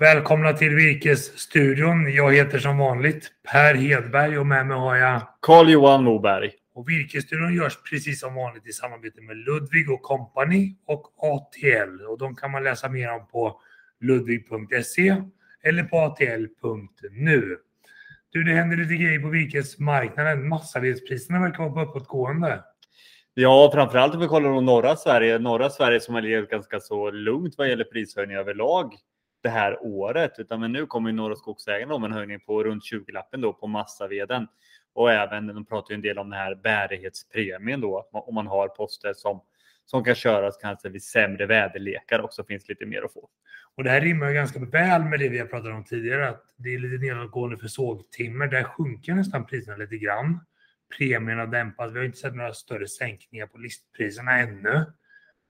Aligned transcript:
Välkomna 0.00 0.52
till 0.52 0.74
Virkesstudion. 0.74 2.12
Jag 2.12 2.32
heter 2.32 2.58
som 2.58 2.78
vanligt 2.78 3.32
Per 3.52 3.74
Hedberg 3.74 4.38
och 4.38 4.46
med 4.46 4.66
mig 4.66 4.76
har 4.76 4.96
jag 4.96 5.20
Carl-Johan 5.42 6.04
Moberg. 6.04 6.50
Och 6.74 6.88
Virkesstudion 6.88 7.54
görs 7.54 7.78
precis 7.90 8.20
som 8.20 8.34
vanligt 8.34 8.66
i 8.66 8.72
samarbete 8.72 9.20
med 9.20 9.36
Ludvig 9.36 9.90
och 9.90 10.02
Company 10.02 10.76
och 10.86 11.12
ATL. 11.16 12.04
Och 12.08 12.18
de 12.18 12.36
kan 12.36 12.50
man 12.50 12.64
läsa 12.64 12.88
mer 12.88 13.12
om 13.12 13.26
på 13.26 13.60
ludvig.se 14.00 15.22
eller 15.62 15.82
på 15.82 15.98
atl.nu. 15.98 17.56
Du, 18.30 18.44
det 18.44 18.52
händer 18.52 18.76
lite 18.76 18.94
grejer 18.94 19.20
på 19.20 19.28
virkesmarknaden. 19.28 20.48
Massavedspriserna 20.48 21.40
verkar 21.40 21.68
vara 21.68 21.72
på 21.72 21.90
uppåtgående. 21.90 22.64
Ja, 23.34 23.70
framförallt 23.74 24.14
om 24.14 24.20
vi 24.20 24.26
kollar 24.26 24.50
på 24.50 24.60
norra 24.60 24.96
Sverige. 24.96 25.38
Norra 25.38 25.70
Sverige 25.70 26.00
som 26.00 26.14
har 26.14 26.22
legat 26.22 26.50
ganska 26.50 26.80
så 26.80 27.10
lugnt 27.10 27.54
vad 27.58 27.68
gäller 27.68 27.84
prishöjningar 27.84 28.40
överlag 28.40 28.94
det 29.42 29.48
här 29.48 29.78
året. 29.82 30.32
Utan 30.38 30.60
men 30.60 30.72
nu 30.72 30.86
kommer 30.86 31.10
ju 31.10 31.16
Norra 31.16 31.36
Skogsägarna 31.36 31.94
om 31.94 32.04
en 32.04 32.12
höjning 32.12 32.40
på 32.40 32.64
runt 32.64 32.84
20-lappen 32.92 33.40
då 33.40 33.52
på 33.52 33.66
massaveden. 33.66 34.46
Och 34.94 35.12
även, 35.12 35.46
de 35.46 35.66
pratar 35.66 35.90
ju 35.90 35.94
en 35.94 36.02
del 36.02 36.18
om 36.18 36.30
den 36.30 36.38
här 36.38 36.54
bärighetspremien 36.54 37.80
då, 37.80 38.08
om 38.12 38.34
man 38.34 38.46
har 38.46 38.68
poster 38.68 39.12
som, 39.14 39.40
som 39.84 40.04
kan 40.04 40.14
köras 40.14 40.56
kanske 40.56 40.88
vid 40.88 41.02
sämre 41.02 41.46
väderlekar 41.46 42.20
också 42.20 42.44
finns 42.44 42.68
lite 42.68 42.86
mer 42.86 43.02
att 43.02 43.12
få. 43.12 43.28
Och 43.76 43.84
det 43.84 43.90
här 43.90 44.00
rimmar 44.00 44.28
ju 44.28 44.34
ganska 44.34 44.60
väl 44.60 45.04
med 45.04 45.20
det 45.20 45.28
vi 45.28 45.38
har 45.38 45.46
pratat 45.46 45.72
om 45.72 45.84
tidigare, 45.84 46.28
att 46.28 46.44
det 46.56 46.74
är 46.74 46.78
lite 46.78 47.04
nedåtgående 47.04 47.56
för 47.56 47.68
sågtimmer. 47.68 48.46
Där 48.46 48.62
sjunker 48.62 49.14
nästan 49.14 49.46
priserna 49.46 49.76
lite 49.76 49.96
grann. 49.96 50.40
Premierna 50.98 51.46
dämpas. 51.46 51.92
Vi 51.92 51.98
har 51.98 52.06
inte 52.06 52.18
sett 52.18 52.34
några 52.34 52.54
större 52.54 52.88
sänkningar 52.88 53.46
på 53.46 53.58
listpriserna 53.58 54.38
ännu. 54.38 54.84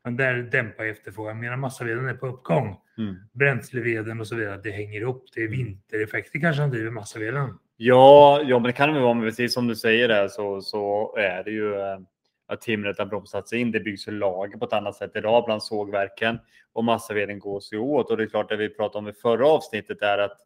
Men 0.08 0.16
där 0.16 0.34
dämpar 0.34 0.84
efterfrågan 0.84 1.40
medan 1.40 1.60
massaveden 1.60 2.08
är 2.08 2.14
på 2.14 2.26
uppgång. 2.26 2.76
Mm. 2.98 3.16
Bränsleveden 3.32 4.20
och 4.20 4.26
så 4.26 4.36
vidare, 4.36 4.60
det 4.62 4.70
hänger 4.70 5.00
ihop. 5.00 5.24
Det 5.34 5.40
är 5.40 5.46
mm. 5.46 5.58
vintereffekter 5.58 6.40
kanske 6.40 6.62
som 6.62 6.70
driver 6.70 6.90
massaveden. 6.90 7.58
Ja, 7.76 8.42
ja, 8.44 8.58
men 8.58 8.62
det 8.62 8.72
kan 8.72 8.94
det 8.94 9.00
vara. 9.00 9.14
Men 9.14 9.28
precis 9.28 9.54
som 9.54 9.66
du 9.68 9.76
säger 9.76 10.08
där 10.08 10.28
så, 10.28 10.60
så 10.60 11.16
är 11.16 11.44
det 11.44 11.50
ju 11.50 11.74
eh, 11.74 11.98
att 12.46 12.60
timret 12.60 12.98
har 12.98 13.06
bromsats 13.06 13.52
in. 13.52 13.72
Det 13.72 13.80
byggs 13.80 14.06
lager 14.06 14.58
på 14.58 14.64
ett 14.64 14.72
annat 14.72 14.96
sätt 14.96 15.10
idag 15.14 15.44
bland 15.44 15.62
sågverken 15.62 16.38
och 16.72 16.84
massaveden 16.84 17.38
går 17.38 17.60
sig 17.60 17.78
åt. 17.78 18.10
Och 18.10 18.16
det 18.16 18.22
är 18.22 18.28
klart, 18.28 18.48
det 18.48 18.56
vi 18.56 18.68
pratade 18.68 18.98
om 18.98 19.08
i 19.08 19.12
förra 19.12 19.48
avsnittet 19.48 20.02
är 20.02 20.18
att 20.18 20.38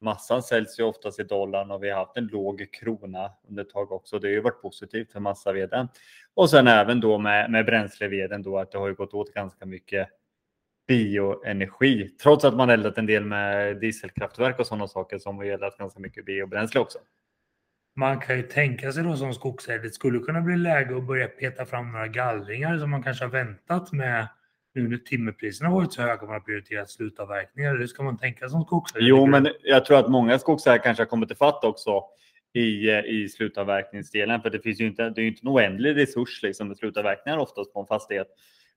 massan 0.00 0.42
säljs 0.42 0.80
ju 0.80 0.84
oftast 0.84 1.20
i 1.20 1.22
dollarn 1.22 1.70
och 1.70 1.82
vi 1.82 1.90
har 1.90 1.98
haft 1.98 2.16
en 2.16 2.26
låg 2.26 2.66
krona 2.72 3.30
under 3.48 3.62
ett 3.62 3.70
tag 3.70 3.92
också. 3.92 4.18
Det 4.18 4.28
har 4.28 4.32
ju 4.32 4.40
varit 4.40 4.62
positivt 4.62 5.12
för 5.12 5.20
massaveden. 5.20 5.88
Och 6.34 6.50
sen 6.50 6.66
även 6.66 7.00
då 7.00 7.18
med, 7.18 7.50
med 7.50 7.66
bränsleveden 7.66 8.42
då 8.42 8.58
att 8.58 8.72
det 8.72 8.78
har 8.78 8.88
ju 8.88 8.94
gått 8.94 9.14
åt 9.14 9.34
ganska 9.34 9.66
mycket 9.66 10.08
bioenergi, 10.88 12.08
trots 12.22 12.44
att 12.44 12.56
man 12.56 12.70
eldat 12.70 12.98
en 12.98 13.06
del 13.06 13.24
med 13.24 13.80
dieselkraftverk 13.80 14.58
och 14.58 14.66
sådana 14.66 14.88
saker 14.88 15.18
som 15.18 15.36
har 15.36 15.44
eldat 15.44 15.78
ganska 15.78 16.00
mycket 16.00 16.24
biobränsle 16.24 16.80
också. 16.80 16.98
Man 17.96 18.20
kan 18.20 18.36
ju 18.36 18.42
tänka 18.42 18.92
sig 18.92 19.04
då 19.04 19.16
som 19.16 19.34
skogsägare, 19.34 19.82
det 19.82 19.90
skulle 19.90 20.18
kunna 20.18 20.40
bli 20.40 20.56
läge 20.56 20.96
att 20.96 21.06
börja 21.06 21.28
peta 21.28 21.66
fram 21.66 21.92
några 21.92 22.08
gallringar 22.08 22.78
som 22.78 22.90
man 22.90 23.02
kanske 23.02 23.24
har 23.24 23.30
väntat 23.30 23.92
med 23.92 24.28
nu 24.74 24.88
när 24.88 24.96
timmerpriserna 24.96 25.70
varit 25.70 25.92
så 25.92 26.02
höga 26.02 26.22
man 26.22 26.30
har 26.30 26.40
prioriterat 26.40 26.90
slutavverkningar. 26.90 27.74
Det 27.74 27.88
ska 27.88 28.02
man 28.02 28.18
tänka 28.18 28.48
som 28.48 28.62
skogsägare. 28.62 29.08
Jo, 29.08 29.26
men 29.26 29.48
jag 29.62 29.84
tror 29.84 29.98
att 29.98 30.10
många 30.10 30.38
skogsägare 30.38 30.78
kanske 30.78 31.02
har 31.02 31.08
kommit 31.08 31.30
ifatt 31.30 31.64
också 31.64 32.02
i, 32.52 32.90
i 32.90 33.28
slutavverkningsdelen. 33.28 34.42
För 34.42 34.50
det 34.50 34.60
finns 34.60 34.80
ju 34.80 34.86
inte, 34.86 35.10
det 35.10 35.20
är 35.20 35.22
ju 35.22 35.28
inte 35.28 35.40
en 35.42 35.48
oändlig 35.48 35.96
resurs 35.96 36.42
liksom 36.42 36.68
med 36.68 36.76
slutavverkningar 36.76 37.38
oftast 37.38 37.72
på 37.72 37.80
en 37.80 37.86
fastighet. 37.86 38.28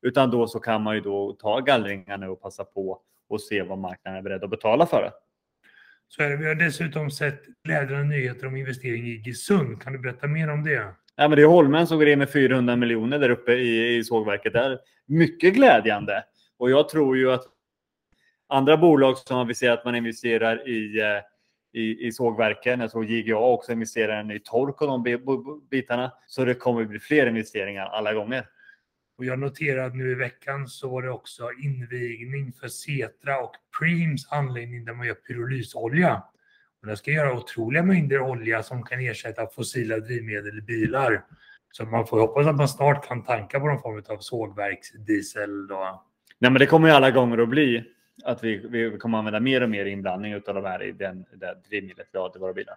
Utan 0.01 0.31
då 0.31 0.47
så 0.47 0.59
kan 0.59 0.81
man 0.81 0.95
ju 0.95 1.01
då 1.01 1.33
ta 1.39 1.59
gallringarna 1.59 2.29
och 2.29 2.41
passa 2.41 2.63
på 2.63 3.01
och 3.29 3.41
se 3.41 3.63
vad 3.63 3.77
marknaden 3.77 4.19
är 4.19 4.23
beredd 4.23 4.43
att 4.43 4.49
betala 4.49 4.85
för 4.85 5.01
det. 5.01 5.11
Så 6.07 6.23
är 6.23 6.29
det. 6.29 6.37
Vi 6.37 6.47
har 6.47 6.55
dessutom 6.55 7.11
sett 7.11 7.41
glädjande 7.63 8.03
nyheter 8.03 8.47
om 8.47 8.55
investering 8.55 9.07
i 9.07 9.09
Iggesund. 9.09 9.81
Kan 9.81 9.93
du 9.93 9.99
berätta 9.99 10.27
mer 10.27 10.49
om 10.49 10.63
det? 10.63 10.95
Ja, 11.15 11.27
men 11.27 11.35
det 11.35 11.41
är 11.41 11.47
Holmen 11.47 11.87
som 11.87 11.97
går 11.97 12.07
in 12.07 12.19
med 12.19 12.29
400 12.29 12.75
miljoner 12.75 13.19
där 13.19 13.29
uppe 13.29 13.53
i, 13.53 13.97
i 13.97 14.03
sågverket. 14.03 14.53
Där. 14.53 14.79
Mycket 15.05 15.53
glädjande. 15.53 16.23
Och 16.57 16.71
jag 16.71 16.89
tror 16.89 17.17
ju 17.17 17.31
att 17.31 17.43
andra 18.49 18.77
bolag 18.77 19.17
som 19.17 19.37
aviserat 19.37 19.79
att 19.79 19.85
man 19.85 19.95
investerar 19.95 20.69
i, 20.69 20.99
eh, 20.99 21.21
i, 21.81 22.07
i 22.07 22.11
sågverken, 22.11 22.79
jag 22.79 22.91
tror 22.91 23.05
JGA 23.05 23.37
också 23.37 23.71
investerar 23.71 24.31
i 24.35 24.39
tork 24.39 24.81
och 24.81 24.87
de 24.87 25.03
bitarna, 25.69 26.11
så 26.27 26.45
det 26.45 26.53
kommer 26.53 26.85
bli 26.85 26.99
fler 26.99 27.27
investeringar 27.27 27.85
alla 27.85 28.13
gånger. 28.13 28.45
Och 29.17 29.25
jag 29.25 29.39
noterar 29.39 29.87
att 29.87 29.95
nu 29.95 30.11
i 30.11 30.15
veckan 30.15 30.67
så 30.67 30.89
var 30.89 31.01
det 31.01 31.09
också 31.09 31.49
invigning 31.63 32.53
för 32.53 32.67
Setra 32.67 33.39
och 33.39 33.55
Preems 33.79 34.31
anläggning 34.31 34.85
där 34.85 34.93
man 34.93 35.07
gör 35.07 35.13
pyrolysolja. 35.13 36.23
Och 36.83 36.87
den 36.87 36.97
ska 36.97 37.11
göra 37.11 37.33
otroliga 37.33 37.83
mängder 37.83 38.21
olja 38.21 38.63
som 38.63 38.83
kan 38.83 38.99
ersätta 38.99 39.47
fossila 39.47 39.99
drivmedel 39.99 40.57
i 40.57 40.61
bilar. 40.61 41.25
Så 41.71 41.85
man 41.85 42.07
får 42.07 42.19
hoppas 42.19 42.47
att 42.47 42.55
man 42.55 42.67
snart 42.67 43.07
kan 43.07 43.23
tanka 43.23 43.59
på 43.59 43.67
någon 43.67 43.81
form 43.81 44.03
av 44.09 44.17
sågverksdiesel. 44.17 45.67
Då. 45.67 46.03
Nej, 46.39 46.51
men 46.51 46.59
det 46.59 46.65
kommer 46.65 46.87
ju 46.87 46.93
alla 46.93 47.11
gånger 47.11 47.37
att 47.37 47.49
bli 47.49 47.83
att 48.23 48.43
vi, 48.43 48.67
vi 48.67 48.97
kommer 48.97 49.17
använda 49.17 49.39
mer 49.39 49.63
och 49.63 49.69
mer 49.69 49.85
inblandning 49.85 50.35
av 50.35 50.41
de 50.41 50.65
här 50.65 50.83
i 50.83 50.91
den, 50.91 51.25
det 51.35 51.61
drivmedlet 51.69 52.07
vi 52.13 52.19
har 52.19 52.29
till 52.29 52.41
våra 52.41 52.53
bilar. 52.53 52.75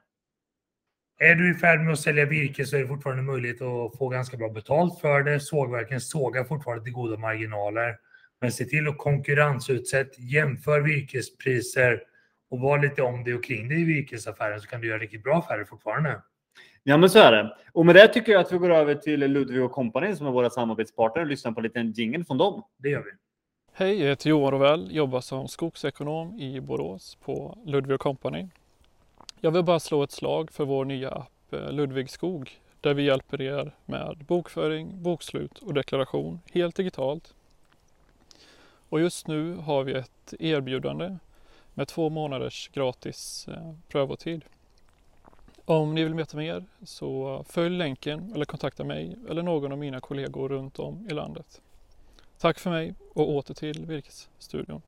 Är 1.18 1.34
du 1.34 1.50
i 1.50 1.54
färd 1.54 1.80
med 1.80 1.92
att 1.92 2.00
sälja 2.00 2.24
virke 2.24 2.64
så 2.64 2.76
är 2.76 2.80
det 2.80 2.86
fortfarande 2.86 3.22
möjligt 3.22 3.62
att 3.62 3.98
få 3.98 4.08
ganska 4.08 4.36
bra 4.36 4.48
betalt 4.48 5.00
för 5.00 5.22
det. 5.22 5.40
Sågverken 5.40 6.00
sågar 6.00 6.44
fortfarande 6.44 6.84
till 6.84 6.92
goda 6.92 7.16
marginaler. 7.16 7.96
Men 8.40 8.52
se 8.52 8.64
till 8.64 8.88
att 8.88 8.98
konkurrensutsätt, 8.98 10.18
jämför 10.18 10.80
virkespriser 10.80 12.02
och 12.50 12.60
var 12.60 12.78
lite 12.78 13.02
om 13.02 13.24
det 13.24 13.34
och 13.34 13.44
kring 13.44 13.68
det 13.68 13.74
i 13.74 13.84
virkesaffären 13.84 14.60
så 14.60 14.68
kan 14.68 14.80
du 14.80 14.88
göra 14.88 14.98
riktigt 14.98 15.22
bra 15.22 15.38
affärer 15.38 15.64
fortfarande. 15.64 16.22
Ja, 16.82 16.96
men 16.96 17.10
så 17.10 17.18
är 17.18 17.32
det. 17.32 17.56
Och 17.72 17.86
med 17.86 17.94
det 17.94 18.08
tycker 18.08 18.32
jag 18.32 18.40
att 18.40 18.52
vi 18.52 18.58
går 18.58 18.70
över 18.70 18.94
till 18.94 19.20
Ludvig 19.20 19.62
och 19.62 19.72
Company 19.72 20.14
som 20.14 20.26
är 20.26 20.30
våra 20.30 20.50
samarbetspartner 20.50 21.22
och 21.22 21.28
lyssnar 21.28 21.52
på 21.52 21.60
en 21.60 21.64
liten 21.64 21.92
jingle 21.92 22.24
från 22.24 22.38
dem. 22.38 22.62
Det 22.76 22.88
gör 22.88 23.02
vi. 23.02 23.10
Hej, 23.72 24.00
jag 24.00 24.08
heter 24.08 24.30
Johan 24.30 24.50
Rovell, 24.50 24.88
jobbar 24.90 25.20
som 25.20 25.48
skogsekonom 25.48 26.40
i 26.40 26.60
Borås 26.60 27.14
på 27.24 27.58
Ludvig 27.64 27.98
Company. 27.98 28.48
Jag 29.40 29.50
vill 29.50 29.64
bara 29.64 29.80
slå 29.80 30.02
ett 30.02 30.12
slag 30.12 30.50
för 30.50 30.64
vår 30.64 30.84
nya 30.84 31.10
app 31.10 31.52
eh, 31.52 31.72
Ludvig 31.72 32.10
Skog 32.10 32.50
där 32.80 32.94
vi 32.94 33.02
hjälper 33.02 33.40
er 33.40 33.72
med 33.84 34.24
bokföring, 34.26 35.02
bokslut 35.02 35.58
och 35.58 35.74
deklaration 35.74 36.40
helt 36.52 36.76
digitalt. 36.76 37.34
Och 38.88 39.00
just 39.00 39.26
nu 39.26 39.54
har 39.54 39.84
vi 39.84 39.92
ett 39.92 40.34
erbjudande 40.38 41.16
med 41.76 41.88
två 41.88 42.10
månaders 42.10 42.70
gratis 42.72 43.48
eh, 43.48 43.72
prövotid. 43.88 44.44
Om 45.64 45.94
ni 45.94 46.04
vill 46.04 46.14
veta 46.14 46.36
mer 46.36 46.64
så 46.84 47.44
följ 47.48 47.76
länken 47.76 48.32
eller 48.34 48.44
kontakta 48.44 48.84
mig 48.84 49.16
eller 49.28 49.42
någon 49.42 49.72
av 49.72 49.78
mina 49.78 50.00
kollegor 50.00 50.48
runt 50.48 50.78
om 50.78 51.06
i 51.10 51.14
landet. 51.14 51.60
Tack 52.38 52.58
för 52.58 52.70
mig 52.70 52.94
och 53.14 53.30
åter 53.30 53.54
till 53.54 53.86
Virkesstudion. 53.86 54.82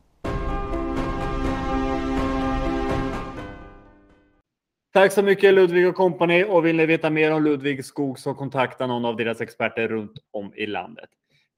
Tack 4.93 5.13
så 5.13 5.23
mycket 5.23 5.55
Ludvig 5.55 5.89
och 5.89 5.95
kompani 5.95 6.45
och 6.45 6.67
vill 6.67 6.77
ni 6.77 6.87
veta 6.87 7.11
mer 7.11 7.33
om 7.33 7.45
Ludvig 7.45 7.85
Skog 7.85 8.19
så 8.19 8.35
kontakta 8.35 8.87
någon 8.87 9.05
av 9.05 9.17
deras 9.17 9.41
experter 9.41 9.89
runt 9.89 10.13
om 10.31 10.53
i 10.57 10.67
landet. 10.67 11.11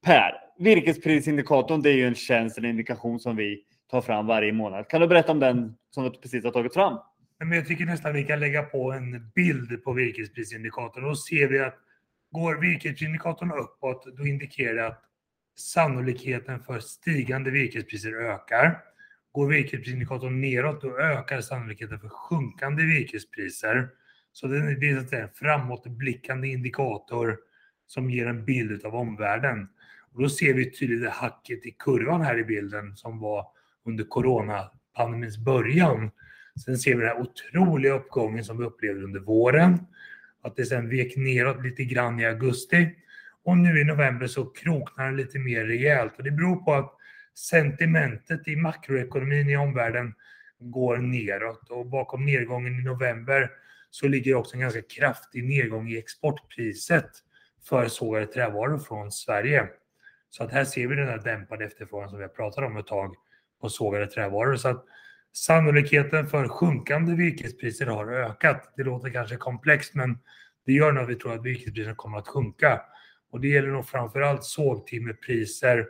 Per, 0.05 0.33
virkesprisindikatorn 0.59 1.83
det 1.83 1.91
är 1.91 1.95
ju 1.95 2.07
en 2.07 2.15
tjänst, 2.15 2.59
en 2.59 2.65
indikation 2.65 3.21
som 3.21 3.37
vi 3.37 3.65
tar 3.91 4.01
fram 4.01 4.27
varje 4.27 4.53
månad. 4.53 4.89
Kan 4.89 5.01
du 5.01 5.07
berätta 5.07 5.33
om 5.33 5.41
den 5.41 5.75
som 5.91 6.05
du 6.05 6.11
precis 6.11 6.45
har 6.45 6.51
tagit 6.51 6.75
fram? 6.75 6.99
Men 7.39 7.53
jag 7.53 7.67
tycker 7.67 7.85
nästan 7.85 8.13
vi 8.13 8.25
kan 8.25 8.41
lägga 8.41 8.63
på 8.63 8.93
en 8.93 9.31
bild 9.35 9.85
på 9.85 9.93
virkesprisindikatorn. 9.93 11.05
Då 11.05 11.17
ser 11.17 11.49
vi 11.49 11.59
att 11.59 11.77
går 12.31 12.57
virkesprisindikatorn 12.57 13.53
uppåt, 13.53 14.17
då 14.17 14.27
indikerar 14.27 14.75
det 14.75 14.87
att 14.87 15.03
sannolikheten 15.59 16.61
för 16.61 16.79
stigande 16.79 17.51
virkespriser 17.51 18.13
ökar. 18.13 18.79
Går 19.33 19.49
virkesprisindikatorn 19.49 20.41
neråt, 20.41 20.83
då 20.83 20.99
ökar 20.99 21.41
sannolikheten 21.41 22.01
för 22.01 22.09
sjunkande 22.09 22.83
virkespriser. 22.83 23.89
Så 24.33 24.47
det 24.47 24.57
är 24.57 25.15
en 25.15 25.29
framåtblickande 25.35 26.49
indikator 26.49 27.39
som 27.87 28.11
ger 28.11 28.27
en 28.27 28.45
bild 28.45 28.85
av 28.85 28.95
omvärlden. 28.95 29.69
Och 30.13 30.23
då 30.23 30.29
ser 30.29 30.55
vi 30.55 30.71
tydligt 30.71 31.03
det 31.03 31.11
hacket 31.11 31.67
i 31.67 31.71
kurvan 31.71 32.23
här 32.23 32.39
i 32.39 32.45
bilden 32.45 32.97
som 32.97 33.19
var 33.21 33.47
under 33.87 34.05
coronapandemins 34.05 35.39
början. 35.39 36.11
Sen 36.65 36.79
ser 36.79 36.95
vi 36.95 37.01
den 37.01 37.09
här 37.09 37.21
otroliga 37.21 37.93
uppgången 37.93 38.45
som 38.45 38.59
vi 38.59 38.65
upplevde 38.65 39.05
under 39.05 39.21
våren. 39.21 39.79
Att 40.43 40.57
det 40.57 40.67
sen 40.67 40.89
vek 40.89 41.17
neråt 41.17 41.63
lite 41.63 41.85
grann 41.85 42.21
i 42.21 42.27
augusti. 42.27 42.97
Och 43.45 43.57
nu 43.57 43.81
i 43.81 43.85
november 43.85 44.27
så 44.27 44.45
kroknar 44.45 45.11
det 45.11 45.17
lite 45.17 45.39
mer 45.39 45.65
rejält. 45.65 46.13
Och 46.17 46.25
det 46.25 46.31
beror 46.31 46.57
på 46.57 46.75
att 46.75 46.95
sentimentet 47.35 48.49
i 48.49 48.57
makroekonomin 48.57 49.51
i 49.51 49.57
omvärlden 49.57 50.15
går 50.59 50.99
neråt. 50.99 51.71
Och 51.71 51.87
bakom 51.87 52.25
nedgången 52.25 52.81
i 52.81 52.83
november 52.83 53.51
så 53.91 54.09
ligger 54.09 54.35
också 54.35 54.55
en 54.55 54.61
ganska 54.61 54.83
kraftig 54.83 55.45
nedgång 55.45 55.89
i 55.89 55.99
exportpriset 55.99 57.11
för 57.69 57.89
sågade 57.89 58.27
trävaror 58.27 58.79
från 58.79 59.13
Sverige. 59.13 59.69
Så 60.31 60.45
att 60.45 60.53
här 60.53 60.65
ser 60.65 60.87
vi 60.87 60.97
den 60.97 61.09
här 61.09 61.19
dämpade 61.19 61.65
efterfrågan 61.65 62.09
som 62.09 62.19
vi 62.19 62.25
har 62.25 62.29
pratat 62.29 62.65
om 62.65 62.77
ett 62.77 62.87
tag 62.87 63.15
på 63.61 63.69
sågade 63.69 64.07
trävaror. 64.07 64.57
Så 64.57 64.69
att 64.69 64.85
Sannolikheten 65.33 66.27
för 66.27 66.49
sjunkande 66.49 67.15
virkespriser 67.15 67.87
har 67.87 68.13
ökat. 68.13 68.73
Det 68.77 68.83
låter 68.83 69.11
kanske 69.11 69.37
komplext, 69.37 69.95
men 69.95 70.19
det 70.67 70.73
gör 70.73 70.93
nog 70.93 71.03
att 71.03 71.09
vi 71.09 71.15
tror 71.15 71.35
att 71.35 71.45
virkespriserna 71.45 71.95
kommer 71.95 72.19
att 72.19 72.29
sjunka. 72.29 72.81
Och 73.33 73.41
det 73.41 73.49
gäller 73.49 73.69
nog 73.69 73.87
framför 73.87 74.21
allt 74.21 74.45
sågtimmerpriser, 74.45 75.87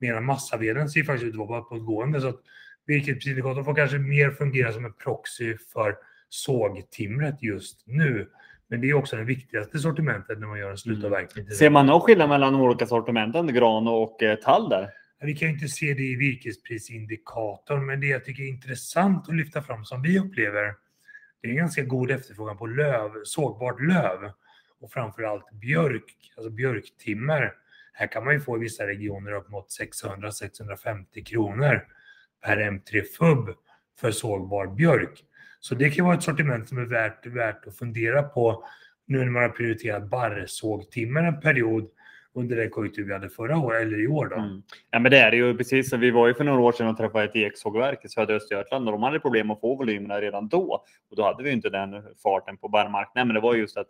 medan 0.00 0.24
massaveden 0.24 0.88
ser 0.88 1.04
faktiskt 1.04 1.34
ut 1.34 1.40
att 1.40 1.48
vara 1.48 1.60
på 1.60 1.78
gående. 1.78 2.20
Så 2.20 2.28
att 2.28 2.40
virkesprisindikatorn 2.86 3.64
får 3.64 3.74
kanske 3.74 3.98
mer 3.98 4.30
fungera 4.30 4.72
som 4.72 4.84
en 4.84 4.92
proxy 4.92 5.56
för 5.72 5.96
sågtimret 6.28 7.42
just 7.42 7.86
nu. 7.86 8.28
Men 8.68 8.80
det 8.80 8.90
är 8.90 8.94
också 8.94 9.16
det 9.16 9.24
viktigaste 9.24 9.78
sortimentet 9.78 10.38
när 10.38 10.46
man 10.46 10.58
gör 10.58 10.70
en 10.70 10.78
slutavverkning. 10.78 11.44
Mm. 11.44 11.54
Ser 11.56 11.70
man 11.70 11.86
någon 11.86 12.00
skillnad 12.00 12.28
mellan 12.28 12.52
de 12.52 12.62
olika 12.62 12.86
sortimenten, 12.86 13.54
gran 13.54 13.88
och 13.88 14.22
eh, 14.22 14.36
tall 14.36 14.68
där? 14.68 14.90
Vi 15.24 15.34
kan 15.34 15.48
ju 15.48 15.54
inte 15.54 15.68
se 15.68 15.94
det 15.94 16.02
i 16.02 16.16
virkesprisindikatorn, 16.16 17.86
men 17.86 18.00
det 18.00 18.06
jag 18.06 18.24
tycker 18.24 18.42
är 18.42 18.48
intressant 18.48 19.28
att 19.28 19.36
lyfta 19.36 19.62
fram 19.62 19.84
som 19.84 20.02
vi 20.02 20.18
upplever, 20.18 20.74
det 21.42 21.48
är 21.48 21.50
en 21.50 21.56
ganska 21.56 21.82
god 21.82 22.10
efterfrågan 22.10 22.56
på 22.56 22.66
löv, 22.66 23.10
sågbart 23.24 23.80
löv 23.80 24.30
och 24.80 24.92
framförallt 24.92 25.50
björk, 25.52 26.32
alltså 26.36 26.50
björktimmer. 26.50 27.52
Här 27.92 28.06
kan 28.06 28.24
man 28.24 28.34
ju 28.34 28.40
få 28.40 28.56
i 28.56 28.60
vissa 28.60 28.86
regioner 28.86 29.32
upp 29.32 29.48
mot 29.48 29.66
600-650 29.80 31.24
kronor 31.24 31.86
per 32.44 32.56
M3 32.56 33.02
FUB 33.18 33.48
för 34.00 34.10
sågbar 34.10 34.66
björk. 34.66 35.24
Så 35.60 35.74
det 35.74 35.90
kan 35.90 36.04
vara 36.04 36.16
ett 36.16 36.22
sortiment 36.22 36.68
som 36.68 36.78
är 36.78 36.84
värt, 36.84 37.26
värt 37.26 37.66
att 37.66 37.76
fundera 37.76 38.22
på 38.22 38.64
nu 39.06 39.18
när 39.18 39.30
man 39.30 39.42
har 39.42 39.48
prioriterat 39.48 40.10
barrsågtimmer 40.10 41.22
en 41.22 41.40
period 41.40 41.90
under 42.34 42.56
den 42.56 42.70
konjunktur 42.70 43.04
vi 43.04 43.12
hade 43.12 43.28
förra 43.28 43.58
året 43.58 43.82
eller 43.82 44.00
i 44.00 44.06
år. 44.06 44.26
Då. 44.26 44.36
Mm. 44.36 44.62
Ja, 44.90 44.98
men 44.98 45.10
det 45.10 45.18
är 45.18 45.30
det 45.30 45.36
ju 45.36 45.56
precis. 45.56 45.92
Vi 45.92 46.10
var 46.10 46.28
ju 46.28 46.34
för 46.34 46.44
några 46.44 46.60
år 46.60 46.72
sedan 46.72 46.88
och 46.88 46.96
träffade 46.96 47.24
ett 47.24 47.36
eksågverk 47.36 48.04
i 48.04 48.08
södra 48.08 48.34
Östergötland 48.34 48.88
och 48.88 48.92
de 48.92 49.02
hade 49.02 49.20
problem 49.20 49.50
att 49.50 49.60
få 49.60 49.74
volymerna 49.74 50.20
redan 50.20 50.48
då. 50.48 50.84
Och 51.10 51.16
då 51.16 51.24
hade 51.24 51.42
vi 51.42 51.50
inte 51.50 51.70
den 51.70 52.02
farten 52.22 52.56
på 52.56 52.68
barrmarknaden. 52.68 53.28
Men 53.28 53.34
det 53.34 53.40
var 53.40 53.54
just 53.54 53.76
att 53.76 53.88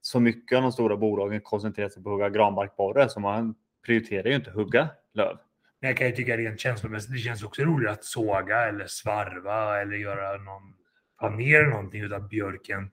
så 0.00 0.20
mycket 0.20 0.56
av 0.56 0.62
de 0.62 0.72
stora 0.72 0.96
bolagen 0.96 1.40
koncentrerar 1.40 1.88
sig 1.88 2.02
på 2.02 2.08
att 2.08 2.12
hugga 2.12 2.28
granbarkborre 2.28 3.08
så 3.08 3.20
man 3.20 3.54
prioriterar 3.86 4.28
ju 4.28 4.34
inte 4.34 4.50
hugga 4.50 4.88
löv. 5.14 5.36
Men 5.80 5.88
jag 5.88 5.96
kan 5.96 6.06
ju 6.06 6.12
tycka 6.12 6.36
rent 6.36 6.60
känslomässigt, 6.60 7.12
det 7.12 7.18
känns 7.18 7.42
också 7.42 7.62
roligt 7.62 7.90
att 7.90 8.04
såga 8.04 8.68
eller 8.68 8.86
svarva 8.86 9.80
eller 9.80 9.96
göra 9.96 10.36
någon, 10.36 10.74
ha 11.20 11.30
ner 11.30 11.62
någonting 11.62 12.12
av 12.12 12.28
björken 12.28 12.90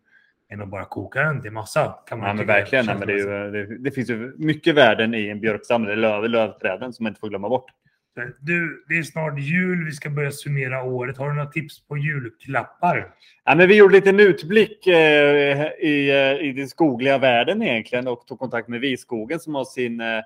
än 0.53 0.61
att 0.61 0.69
bara 0.69 0.85
koka 0.85 1.23
den 1.23 1.41
till 1.41 1.51
massa. 1.51 1.95
Kan 2.07 2.19
man 2.19 2.27
ja, 2.27 2.33
men 2.33 2.45
verkligen. 2.45 2.85
Nej, 2.85 2.95
men 2.99 3.07
det, 3.07 3.13
ju, 3.13 3.51
det, 3.51 3.77
det, 3.77 3.91
finns 3.91 4.09
ju 4.09 4.33
mycket 4.37 4.75
värden 4.75 5.13
i 5.13 5.29
en 5.29 5.39
björkstam, 5.39 5.83
eller 5.83 5.95
löv, 5.95 6.29
lövträden, 6.29 6.93
som 6.93 7.03
man 7.03 7.11
inte 7.11 7.19
får 7.19 7.29
glömma 7.29 7.49
bort. 7.49 7.71
Du, 8.39 8.85
det 8.89 8.97
är 8.97 9.03
snart 9.03 9.39
jul. 9.39 9.85
Vi 9.85 9.91
ska 9.91 10.09
börja 10.09 10.31
summera 10.31 10.83
året. 10.83 11.17
Har 11.17 11.29
du 11.29 11.35
några 11.35 11.49
tips 11.49 11.87
på 11.87 11.97
julklappar? 11.97 13.13
Ja, 13.45 13.55
men 13.55 13.67
vi 13.67 13.75
gjorde 13.75 13.97
en 13.97 13.99
liten 13.99 14.19
utblick 14.19 14.87
eh, 14.87 15.67
i, 15.79 16.09
eh, 16.09 16.47
i 16.47 16.53
den 16.55 16.69
skogliga 16.69 17.17
världen 17.17 17.61
egentligen 17.61 18.07
och 18.07 18.27
tog 18.27 18.39
kontakt 18.39 18.67
med 18.67 18.79
Viskogen 18.79 19.39
som 19.39 19.55
har 19.55 19.65
sin, 19.65 20.01
eh, 20.01 20.21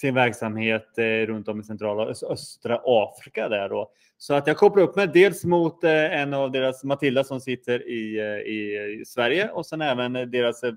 sin 0.00 0.14
verksamhet 0.14 0.98
eh, 0.98 1.04
runt 1.04 1.48
om 1.48 1.60
i 1.60 1.64
centrala 1.64 2.02
och 2.02 2.32
östra 2.32 2.80
Afrika. 2.84 3.48
Där 3.48 3.68
då. 3.68 3.90
Så 4.18 4.34
att 4.34 4.46
jag 4.46 4.56
kopplar 4.56 4.82
upp 4.82 4.96
mig 4.96 5.08
dels 5.08 5.44
mot 5.44 5.84
eh, 5.84 6.20
en 6.20 6.34
av 6.34 6.50
deras, 6.50 6.84
Matilda 6.84 7.24
som 7.24 7.40
sitter 7.40 7.88
i, 7.88 8.18
eh, 8.18 8.24
i, 8.24 9.02
Sverige 9.06 9.50
och 9.50 9.66
sen 9.66 9.80
även 9.80 10.16
eh, 10.16 10.26
deras 10.26 10.62
eh, 10.62 10.74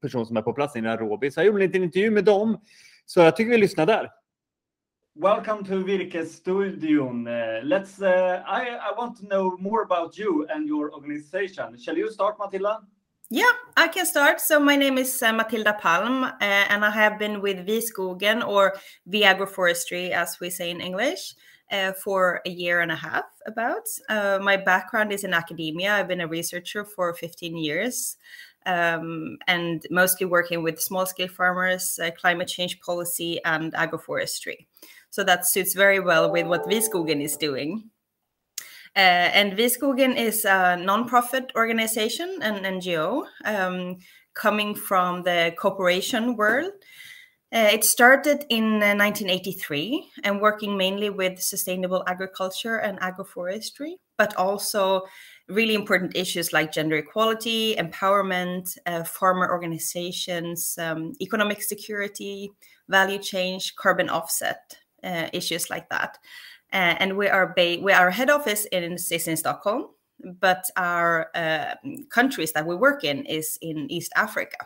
person 0.00 0.26
som 0.26 0.36
är 0.36 0.42
på 0.42 0.52
plats 0.52 0.76
i 0.76 0.80
Nairobi. 0.80 1.30
Så 1.30 1.40
jag 1.40 1.46
gjorde 1.46 1.58
en 1.58 1.66
liten 1.66 1.82
intervju 1.82 2.10
med 2.10 2.24
dem. 2.24 2.60
Så 3.06 3.20
jag 3.20 3.36
tycker 3.36 3.50
vi 3.50 3.58
lyssnar 3.58 3.86
där. 3.86 4.10
Welcome 5.14 5.68
to 5.68 5.76
Virkesstudion. 5.76 7.26
Uh, 7.26 7.32
let's. 7.62 8.00
Uh, 8.00 8.40
I, 8.46 8.70
I 8.70 8.94
want 8.96 9.18
to 9.18 9.26
know 9.26 9.60
more 9.60 9.82
about 9.82 10.18
you 10.18 10.46
and 10.48 10.66
your 10.68 10.94
organization. 10.94 11.78
Shall 11.78 11.98
you 11.98 12.10
start, 12.10 12.38
Matilda? 12.38 12.80
Yeah, 13.34 13.52
I 13.78 13.88
can 13.88 14.04
start. 14.04 14.42
So 14.42 14.60
my 14.60 14.76
name 14.76 14.98
is 14.98 15.22
uh, 15.22 15.32
Matilda 15.32 15.72
Palm, 15.80 16.22
uh, 16.22 16.34
and 16.42 16.84
I 16.84 16.90
have 16.90 17.18
been 17.18 17.40
with 17.40 17.66
Viskogen 17.66 18.46
or 18.46 18.74
Viagroforestry, 19.08 20.10
as 20.10 20.38
we 20.38 20.50
say 20.50 20.68
in 20.68 20.82
English, 20.82 21.32
uh, 21.70 21.92
for 21.94 22.42
a 22.44 22.50
year 22.50 22.82
and 22.82 22.92
a 22.92 22.94
half 22.94 23.24
about. 23.46 23.88
Uh, 24.10 24.38
my 24.42 24.58
background 24.58 25.14
is 25.14 25.24
in 25.24 25.32
academia. 25.32 25.94
I've 25.94 26.08
been 26.08 26.20
a 26.20 26.28
researcher 26.28 26.84
for 26.84 27.14
15 27.14 27.56
years 27.56 28.18
um, 28.66 29.38
and 29.46 29.86
mostly 29.90 30.26
working 30.26 30.62
with 30.62 30.78
small 30.78 31.06
scale 31.06 31.28
farmers, 31.28 31.98
uh, 32.02 32.10
climate 32.10 32.48
change 32.48 32.80
policy, 32.82 33.42
and 33.46 33.72
agroforestry. 33.72 34.66
So 35.08 35.24
that 35.24 35.46
suits 35.46 35.72
very 35.72 36.00
well 36.00 36.30
with 36.30 36.46
what 36.48 36.68
Viskogen 36.68 37.24
is 37.24 37.38
doing. 37.38 37.91
Uh, 38.94 39.32
and 39.32 39.54
Viskogen 39.54 40.16
is 40.16 40.44
a 40.44 40.76
non-profit 40.76 41.50
organization, 41.56 42.38
an 42.42 42.62
NGO, 42.64 43.24
um, 43.44 43.98
coming 44.34 44.74
from 44.74 45.22
the 45.22 45.54
corporation 45.58 46.36
world. 46.36 46.72
Uh, 47.54 47.68
it 47.70 47.84
started 47.84 48.46
in 48.48 48.82
uh, 48.82 48.94
1983 48.96 50.10
and 50.24 50.40
working 50.40 50.76
mainly 50.76 51.10
with 51.10 51.38
sustainable 51.40 52.02
agriculture 52.06 52.76
and 52.78 52.98
agroforestry, 53.00 53.92
but 54.16 54.34
also 54.36 55.02
really 55.48 55.74
important 55.74 56.16
issues 56.16 56.52
like 56.52 56.72
gender 56.72 56.96
equality, 56.96 57.76
empowerment, 57.76 58.76
uh, 58.86 59.04
farmer 59.04 59.50
organizations, 59.50 60.78
um, 60.78 61.12
economic 61.20 61.62
security, 61.62 62.50
value 62.88 63.18
change, 63.18 63.74
carbon 63.76 64.08
offset, 64.08 64.78
uh, 65.04 65.28
issues 65.34 65.68
like 65.68 65.88
that. 65.90 66.16
Uh, 66.72 66.96
and 66.98 67.16
we 67.16 67.28
are 67.28 67.52
ba- 67.54 67.78
we 67.82 67.92
our 67.92 68.10
head 68.10 68.30
office 68.30 68.64
in, 68.72 68.94
is 68.94 69.28
in 69.28 69.36
Stockholm, 69.36 69.88
but 70.40 70.64
our 70.76 71.28
uh, 71.34 71.74
countries 72.08 72.52
that 72.52 72.66
we 72.66 72.74
work 72.74 73.04
in 73.04 73.26
is 73.26 73.58
in 73.60 73.90
East 73.90 74.12
Africa. 74.16 74.56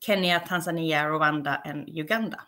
Kenya, 0.00 0.40
Tanzania, 0.46 1.04
Rwanda, 1.06 1.60
and 1.64 1.88
Uganda. 1.88 2.38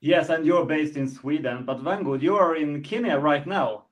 Yes, 0.00 0.30
and 0.30 0.46
you're 0.46 0.64
based 0.64 0.96
in 0.96 1.08
Sweden, 1.08 1.64
but 1.64 1.82
Vangud, 1.82 2.22
you 2.22 2.36
are 2.36 2.54
in 2.54 2.82
Kenya 2.82 3.18
right 3.18 3.46
now. 3.46 3.84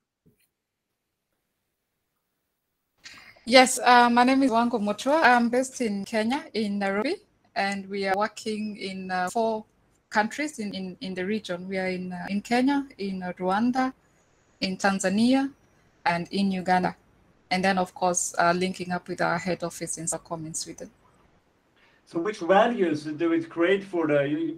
Yes, 3.45 3.79
uh, 3.85 4.09
my 4.09 4.25
name 4.25 4.43
is 4.45 4.51
Wango 4.51 4.79
Mutua. 4.79 5.23
I'm 5.23 5.49
based 5.49 5.81
in 5.81 6.05
Kenya, 6.05 6.45
in 6.55 6.79
Nairobi, 6.79 7.17
and 7.55 7.87
we 7.89 8.07
are 8.07 8.15
working 8.17 8.77
in 8.77 9.11
uh, 9.11 9.29
four 9.31 9.65
countries 10.19 10.59
in, 10.59 10.71
in, 10.81 10.97
in 11.07 11.13
the 11.19 11.25
region. 11.35 11.59
We 11.69 11.77
are 11.83 11.93
in, 11.99 12.13
uh, 12.13 12.35
in 12.35 12.41
Kenya, 12.41 12.79
in 12.97 13.17
Rwanda, 13.41 13.93
in 14.67 14.73
Tanzania, 14.85 15.43
and 16.13 16.27
in 16.31 16.47
Uganda. 16.63 16.93
And 17.51 17.61
then, 17.67 17.77
of 17.85 17.91
course, 18.01 18.23
uh, 18.39 18.55
linking 18.65 18.91
up 18.97 19.05
with 19.09 19.21
our 19.21 19.39
head 19.47 19.61
office 19.63 19.99
in 19.99 20.07
Stockholm 20.07 20.47
in 20.47 20.55
Sweden. 20.55 20.91
So 22.07 22.19
which 22.27 22.39
values 22.39 22.99
do 23.23 23.33
it 23.33 23.45
create 23.57 23.85
for 23.93 24.07
the 24.07 24.55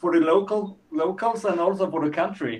for 0.00 0.10
the 0.16 0.22
local 0.34 0.62
locals 1.02 1.44
and 1.44 1.58
also 1.66 1.84
for 1.90 2.02
the 2.06 2.14
country? 2.22 2.56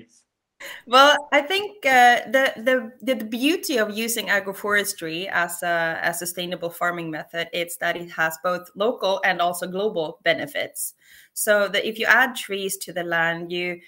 Well, 0.87 1.15
I 1.31 1.41
think 1.41 1.85
uh, 1.85 2.21
the, 2.31 2.53
the 3.01 3.15
the 3.15 3.25
beauty 3.25 3.77
of 3.77 3.95
using 3.97 4.27
agroforestry 4.27 5.27
as 5.31 5.61
a, 5.63 5.99
a 6.01 6.13
sustainable 6.13 6.69
farming 6.69 7.11
method 7.11 7.49
is 7.53 7.77
that 7.77 7.97
it 7.97 8.09
has 8.11 8.37
both 8.43 8.69
local 8.75 9.21
and 9.23 9.41
also 9.41 9.67
global 9.67 10.19
benefits. 10.23 10.93
So 11.33 11.67
that 11.67 11.85
if 11.85 11.99
you 11.99 12.05
add 12.05 12.35
trees 12.35 12.77
to 12.77 12.93
the 12.93 13.03
land, 13.03 13.51
you 13.51 13.79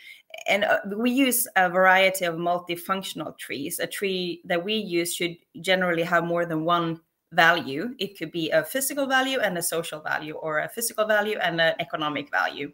and 0.48 0.66
uh, 0.66 0.80
we 0.98 1.12
use 1.12 1.48
a 1.56 1.70
variety 1.70 2.26
of 2.26 2.36
multifunctional 2.36 3.38
trees. 3.38 3.80
A 3.80 3.88
tree 3.88 4.42
that 4.46 4.64
we 4.64 4.74
use 4.76 5.16
should 5.16 5.38
generally 5.62 6.04
have 6.04 6.26
more 6.26 6.46
than 6.46 6.66
one 6.66 7.00
value. 7.32 7.96
It 8.00 8.18
could 8.18 8.32
be 8.32 8.50
a 8.52 8.64
physical 8.64 9.08
value 9.08 9.40
and 9.40 9.58
a 9.58 9.64
social 9.64 10.02
value, 10.02 10.34
or 10.36 10.60
a 10.60 10.70
physical 10.70 11.06
value 11.06 11.38
and 11.42 11.62
an 11.62 11.76
economic 11.80 12.30
value. 12.32 12.72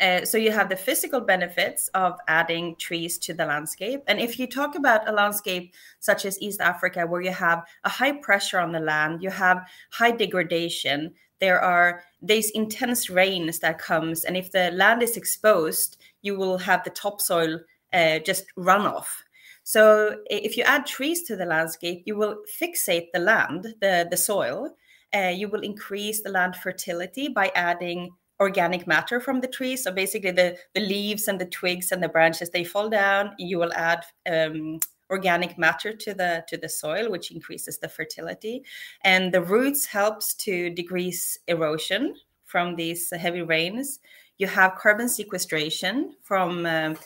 Uh, 0.00 0.24
so 0.24 0.36
you 0.36 0.50
have 0.50 0.68
the 0.68 0.76
physical 0.76 1.20
benefits 1.20 1.88
of 1.88 2.18
adding 2.28 2.76
trees 2.76 3.18
to 3.18 3.32
the 3.34 3.44
landscape. 3.44 4.02
And 4.06 4.20
if 4.20 4.38
you 4.38 4.46
talk 4.46 4.74
about 4.74 5.08
a 5.08 5.12
landscape 5.12 5.74
such 6.00 6.24
as 6.24 6.40
East 6.40 6.60
Africa, 6.60 7.06
where 7.06 7.22
you 7.22 7.32
have 7.32 7.64
a 7.84 7.88
high 7.88 8.12
pressure 8.12 8.58
on 8.58 8.72
the 8.72 8.80
land, 8.80 9.22
you 9.22 9.30
have 9.30 9.66
high 9.90 10.10
degradation, 10.10 11.14
there 11.40 11.60
are 11.60 12.02
these 12.22 12.50
intense 12.50 13.10
rains 13.10 13.58
that 13.60 13.78
comes, 13.78 14.24
and 14.24 14.36
if 14.36 14.52
the 14.52 14.70
land 14.72 15.02
is 15.02 15.16
exposed, 15.16 15.98
you 16.22 16.36
will 16.36 16.58
have 16.58 16.82
the 16.84 16.90
topsoil 16.90 17.60
uh, 17.92 18.18
just 18.20 18.46
run 18.56 18.86
off 18.86 19.24
so 19.66 20.20
if 20.30 20.56
you 20.56 20.62
add 20.62 20.86
trees 20.86 21.24
to 21.24 21.34
the 21.34 21.44
landscape, 21.44 22.04
you 22.06 22.16
will 22.16 22.36
fixate 22.60 23.08
the 23.12 23.18
land, 23.18 23.74
the, 23.80 24.06
the 24.08 24.16
soil. 24.16 24.70
Uh, 25.12 25.32
you 25.34 25.48
will 25.48 25.62
increase 25.62 26.22
the 26.22 26.30
land 26.30 26.54
fertility 26.54 27.26
by 27.26 27.50
adding 27.56 28.12
organic 28.40 28.86
matter 28.86 29.20
from 29.20 29.40
the 29.40 29.48
trees. 29.48 29.84
So 29.84 29.92
basically 29.92 30.30
the, 30.30 30.56
the 30.74 30.80
leaves 30.80 31.28
and 31.28 31.40
the 31.40 31.46
twigs 31.46 31.92
and 31.92 32.02
the 32.02 32.08
branches, 32.08 32.50
they 32.50 32.64
fall 32.64 32.88
down. 32.88 33.32
You 33.38 33.58
will 33.58 33.72
add 33.72 34.04
um, 34.30 34.80
organic 35.10 35.56
matter 35.56 35.94
to 35.94 36.14
the 36.14 36.44
to 36.48 36.56
the 36.56 36.68
soil 36.68 37.10
which 37.10 37.30
increases 37.30 37.78
the 37.78 37.88
fertility 37.88 38.64
and 39.02 39.32
the 39.32 39.40
roots 39.40 39.86
helps 39.86 40.34
to 40.34 40.70
decrease 40.70 41.38
erosion 41.46 42.14
from 42.44 42.74
these 42.74 43.10
heavy 43.10 43.42
rains 43.42 44.00
you 44.38 44.46
have 44.46 44.74
carbon 44.74 45.08
sequestration 45.08 46.14
from 46.22 46.66
um, 46.66 46.96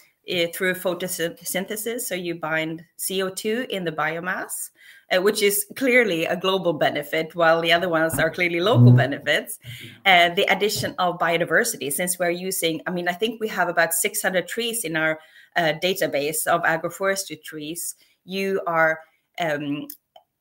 through 0.55 0.75
photosynthesis. 0.75 2.03
So 2.03 2.15
you 2.15 2.35
bind 2.35 2.85
CO2 2.99 3.69
in 3.69 3.85
the 3.85 3.93
biomass, 3.93 4.71
uh, 5.11 5.21
which 5.21 5.43
is 5.43 5.67
clearly 5.77 6.25
a 6.25 6.37
global 6.37 6.73
benefit, 6.73 7.35
while 7.35 7.61
the 7.61 7.73
other 7.73 7.89
ones 7.89 8.19
are 8.19 8.31
clearly 8.31 8.61
local 8.61 8.93
benefits. 8.93 9.59
Uh, 10.07 10.29
the 10.31 10.45
addition 10.53 10.95
of 10.99 11.19
biodiversity, 11.19 11.93
since 11.93 12.19
we're 12.19 12.31
using, 12.31 12.81
I 12.87 12.91
mean, 12.91 13.09
I 13.09 13.13
think 13.13 13.41
we 13.41 13.49
have 13.49 13.69
about 13.69 13.93
600 13.93 14.47
trees 14.47 14.85
in 14.85 14.97
our 14.97 15.19
uh, 15.57 15.75
database 15.83 16.47
of 16.47 16.63
agroforestry 16.63 17.43
trees. 17.43 17.97
You 18.25 18.61
are 18.67 19.01
um, 19.41 19.89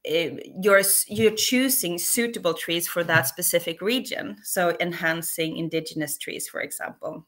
you're 0.06 0.82
you're 1.08 1.36
choosing 1.36 1.98
suitable 1.98 2.54
trees 2.54 2.88
for 2.88 3.04
that 3.04 3.28
specific 3.28 3.82
region 3.82 4.38
so 4.44 4.76
enhancing 4.80 5.58
indigenous 5.58 6.18
trees 6.18 6.48
for 6.48 6.62
example 6.62 7.26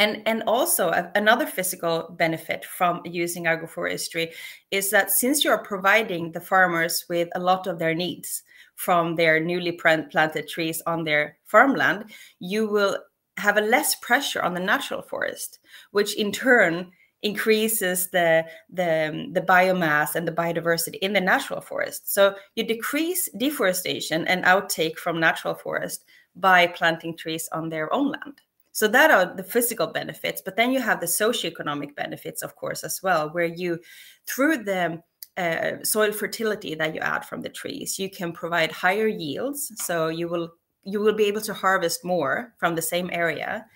and 0.00 0.22
and 0.24 0.42
also 0.46 0.90
another 1.14 1.46
physical 1.46 2.14
benefit 2.18 2.64
from 2.64 3.02
using 3.04 3.44
agroforestry 3.44 4.32
is 4.70 4.90
that 4.90 5.10
since 5.10 5.44
you're 5.44 5.62
providing 5.72 6.32
the 6.32 6.40
farmers 6.40 7.04
with 7.08 7.28
a 7.34 7.40
lot 7.40 7.66
of 7.66 7.78
their 7.78 7.94
needs 7.94 8.42
from 8.74 9.14
their 9.14 9.38
newly 9.38 9.72
planted 9.72 10.48
trees 10.48 10.82
on 10.86 11.04
their 11.04 11.36
farmland 11.44 12.04
you 12.38 12.66
will 12.66 12.96
have 13.36 13.58
a 13.58 13.68
less 13.74 13.94
pressure 13.96 14.42
on 14.42 14.54
the 14.54 14.60
natural 14.72 15.02
forest 15.02 15.58
which 15.90 16.16
in 16.16 16.32
turn 16.32 16.90
increases 17.22 18.08
the 18.08 18.42
the 18.70 19.10
um, 19.10 19.32
the 19.34 19.42
biomass 19.42 20.14
and 20.14 20.26
the 20.26 20.32
biodiversity 20.32 20.96
in 21.02 21.12
the 21.12 21.20
natural 21.20 21.60
forest. 21.60 22.10
So 22.14 22.34
you 22.56 22.64
decrease 22.64 23.28
deforestation 23.36 24.26
and 24.26 24.42
outtake 24.44 24.96
from 24.96 25.20
natural 25.20 25.54
forest 25.54 26.06
by 26.34 26.68
planting 26.68 27.14
trees 27.14 27.46
on 27.52 27.68
their 27.68 27.92
own 27.92 28.12
land 28.12 28.40
so 28.72 28.88
that 28.88 29.10
are 29.10 29.34
the 29.34 29.42
physical 29.42 29.86
benefits, 29.86 30.40
but 30.44 30.56
then 30.56 30.70
you 30.70 30.80
have 30.80 31.00
the 31.00 31.06
socioeconomic 31.06 31.94
benefits, 31.96 32.42
of 32.42 32.56
course, 32.56 32.84
as 32.84 33.02
well, 33.02 33.30
where 33.30 33.46
you, 33.46 33.78
through 34.26 34.58
the 34.64 35.02
uh, 35.36 35.82
soil 35.82 36.12
fertility 36.12 36.74
that 36.74 36.94
you 36.94 37.00
add 37.00 37.24
from 37.24 37.40
the 37.40 37.48
trees, 37.48 37.98
you 37.98 38.10
can 38.10 38.32
provide 38.32 38.70
higher 38.70 39.06
yields. 39.06 39.72
So 39.76 40.08
you 40.08 40.28
will 40.28 40.52
you 40.82 40.98
will 40.98 41.12
be 41.12 41.24
able 41.24 41.42
to 41.42 41.52
harvest 41.52 42.04
more 42.04 42.54
from 42.58 42.74
the 42.74 42.82
same 42.82 43.10
area. 43.12 43.66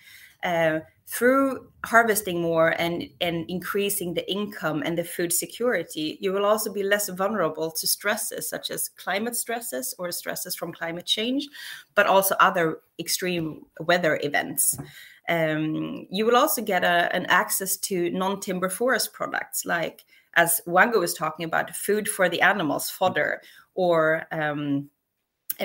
Uh, 0.45 0.79
through 1.07 1.67
harvesting 1.85 2.41
more 2.41 2.69
and, 2.81 3.07
and 3.21 3.45
increasing 3.47 4.13
the 4.13 4.31
income 4.31 4.81
and 4.83 4.97
the 4.97 5.03
food 5.03 5.31
security, 5.31 6.17
you 6.19 6.33
will 6.33 6.45
also 6.45 6.73
be 6.73 6.81
less 6.81 7.09
vulnerable 7.09 7.69
to 7.69 7.85
stresses 7.85 8.49
such 8.49 8.71
as 8.71 8.89
climate 8.89 9.35
stresses 9.35 9.93
or 9.99 10.11
stresses 10.11 10.55
from 10.55 10.73
climate 10.73 11.05
change, 11.05 11.47
but 11.93 12.07
also 12.07 12.35
other 12.39 12.79
extreme 12.99 13.65
weather 13.81 14.19
events. 14.23 14.77
Um, 15.29 16.07
you 16.09 16.25
will 16.25 16.35
also 16.35 16.61
get 16.61 16.83
a, 16.83 17.13
an 17.15 17.25
access 17.27 17.77
to 17.77 18.09
non-timber 18.11 18.69
forest 18.69 19.13
products 19.13 19.65
like 19.65 20.05
as 20.35 20.61
Wango 20.65 20.99
was 20.99 21.13
talking 21.13 21.45
about 21.45 21.75
food 21.75 22.07
for 22.07 22.29
the 22.29 22.41
animals 22.41 22.89
fodder 22.89 23.41
or 23.73 24.27
um, 24.31 24.89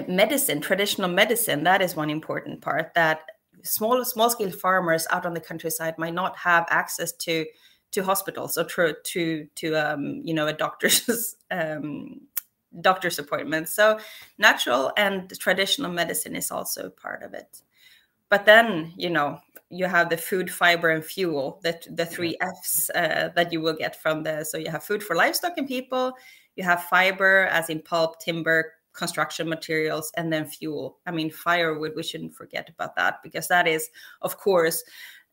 medicine 0.09 0.61
traditional 0.61 1.11
medicine 1.11 1.65
that 1.65 1.83
is 1.83 1.97
one 1.97 2.09
important 2.09 2.63
part 2.63 2.95
that 2.95 3.23
small 3.65 4.05
small 4.05 4.31
scale 4.31 4.51
farmers 4.51 5.07
out 5.11 5.27
on 5.27 5.35
the 5.35 5.41
countryside 5.41 5.99
might 5.99 6.15
not 6.15 6.37
have 6.37 6.67
access 6.71 7.13
to 7.13 7.47
to 7.93 8.03
hospitals 8.03 8.57
or 8.57 8.65
to 8.65 8.95
to 9.05 9.47
to 9.57 9.75
um, 9.75 10.21
you 10.25 10.35
know 10.35 10.47
a 10.47 10.53
doctor's 10.53 11.37
um, 11.51 12.21
doctor's 12.81 13.19
appointment. 13.19 13.69
So 13.69 13.99
natural 14.39 14.93
and 14.97 15.31
traditional 15.39 15.91
medicine 15.91 16.37
is 16.37 16.51
also 16.51 16.91
part 16.91 17.23
of 17.23 17.35
it. 17.35 17.63
But 18.29 18.47
then 18.47 18.93
you 18.97 19.11
know 19.11 19.41
you 19.71 19.87
have 19.87 20.11
the 20.11 20.17
food, 20.17 20.51
fiber, 20.51 20.91
and 20.91 21.05
fuel. 21.05 21.61
That 21.63 21.87
the 21.91 22.07
three 22.07 22.37
Fs 22.41 22.91
uh, 22.91 23.31
that 23.35 23.53
you 23.53 23.61
will 23.61 23.77
get 23.77 24.01
from 24.01 24.23
the. 24.23 24.45
So 24.45 24.59
you 24.59 24.71
have 24.71 24.85
food 24.85 25.03
for 25.03 25.17
livestock 25.17 25.53
and 25.57 25.69
people. 25.69 26.13
You 26.57 26.65
have 26.65 26.85
fiber, 26.85 27.47
as 27.47 27.71
in 27.71 27.81
pulp, 27.81 28.21
timber, 28.21 28.73
construction 28.93 29.49
materials 29.49 30.11
and 30.17 30.33
then 30.33 30.45
fuel. 30.47 30.99
I 31.07 31.11
mean 31.11 31.31
firewood 31.31 31.93
we 31.97 32.03
shouldn't 32.03 32.35
forget 32.35 32.69
about 32.69 32.97
that 32.97 33.23
because 33.23 33.49
that 33.49 33.67
is 33.69 33.89
of 34.23 34.37
course 34.39 34.83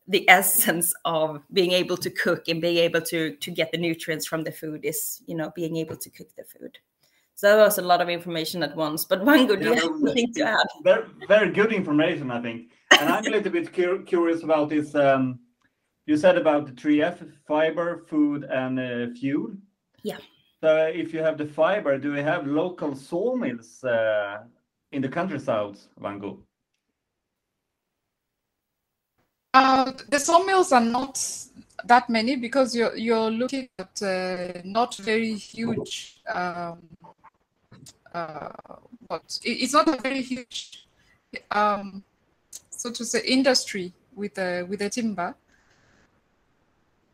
the 0.06 0.28
essence 0.38 0.94
of 1.04 1.42
being 1.52 1.72
able 1.72 1.96
to 1.96 2.10
cook 2.10 2.48
and 2.48 2.60
being 2.60 2.78
able 2.78 3.00
to 3.02 3.36
to 3.36 3.50
get 3.50 3.72
the 3.72 3.78
nutrients 3.78 4.26
from 4.26 4.44
the 4.44 4.52
food 4.52 4.84
is 4.84 5.22
you 5.26 5.36
know 5.36 5.52
being 5.54 5.76
able 5.76 5.96
to 5.96 6.10
cook 6.10 6.28
the 6.36 6.44
food. 6.44 6.78
So 7.34 7.56
that 7.56 7.62
was 7.62 7.78
a 7.78 7.82
lot 7.82 8.00
of 8.00 8.08
information 8.08 8.62
at 8.62 8.74
once 8.76 9.04
but 9.04 9.24
one 9.24 9.46
good 9.46 9.62
yeah, 9.62 9.74
thing 10.14 10.32
to 10.34 10.42
add. 10.42 10.66
Very, 10.82 11.04
very 11.26 11.50
good 11.50 11.72
information 11.72 12.30
i 12.30 12.40
think. 12.40 12.72
And 12.98 13.08
i'm 13.08 13.26
a 13.26 13.30
little 13.30 13.52
bit 13.52 13.72
cu- 13.72 14.04
curious 14.04 14.42
about 14.42 14.68
this 14.70 14.94
um, 14.94 15.40
you 16.06 16.16
said 16.16 16.38
about 16.38 16.66
the 16.66 16.72
3f 16.72 17.30
fiber 17.46 18.04
food 18.08 18.44
and 18.44 18.80
uh, 18.80 19.14
fuel. 19.14 19.52
Yeah 20.02 20.18
so 20.62 20.86
if 20.86 21.12
you 21.12 21.20
have 21.22 21.38
the 21.38 21.46
fiber, 21.46 21.98
do 21.98 22.12
we 22.12 22.20
have 22.20 22.46
local 22.46 22.94
sawmills 22.94 23.84
uh, 23.84 24.38
in 24.92 25.02
the 25.02 25.08
countryside, 25.08 25.76
Wango? 25.98 26.40
Uh, 29.54 29.92
the 30.08 30.18
sawmills 30.18 30.72
are 30.72 30.84
not 30.84 31.18
that 31.84 32.10
many 32.10 32.36
because 32.36 32.74
you're 32.74 32.96
you're 32.96 33.30
looking 33.30 33.68
at 33.78 34.02
uh, 34.02 34.60
not 34.64 34.96
very 34.96 35.34
huge. 35.34 36.20
Um, 36.32 36.80
uh, 38.12 38.50
what 39.06 39.38
it's 39.44 39.72
not 39.72 39.88
a 39.88 40.00
very 40.00 40.22
huge, 40.22 40.86
um, 41.50 42.02
so 42.70 42.90
to 42.90 43.04
say, 43.04 43.22
industry 43.24 43.92
with 44.14 44.34
the 44.34 44.66
with 44.68 44.80
the 44.80 44.90
timber 44.90 45.34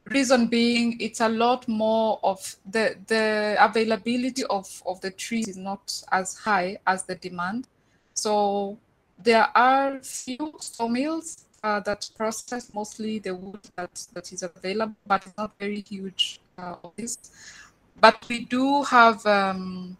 reason 0.06 0.46
being 0.46 1.00
it's 1.00 1.20
a 1.20 1.28
lot 1.28 1.66
more 1.66 2.18
of 2.22 2.56
the 2.70 2.96
the 3.06 3.56
availability 3.58 4.44
of 4.44 4.82
of 4.86 5.00
the 5.00 5.10
trees 5.10 5.48
is 5.48 5.56
not 5.56 6.02
as 6.12 6.36
high 6.36 6.76
as 6.86 7.04
the 7.04 7.14
demand 7.16 7.66
so 8.14 8.76
there 9.18 9.48
are 9.56 9.98
few 10.00 10.52
sawmills 10.60 11.46
uh, 11.62 11.80
that 11.80 12.08
process 12.16 12.74
mostly 12.74 13.18
the 13.18 13.34
wood 13.34 13.60
that 13.76 14.06
that 14.12 14.30
is 14.32 14.42
available 14.42 14.94
but 15.06 15.24
it's 15.26 15.36
not 15.38 15.52
very 15.58 15.80
huge 15.88 16.40
uh, 16.58 16.76
but 18.00 18.28
we 18.28 18.44
do 18.44 18.82
have 18.82 19.24
um, 19.24 19.96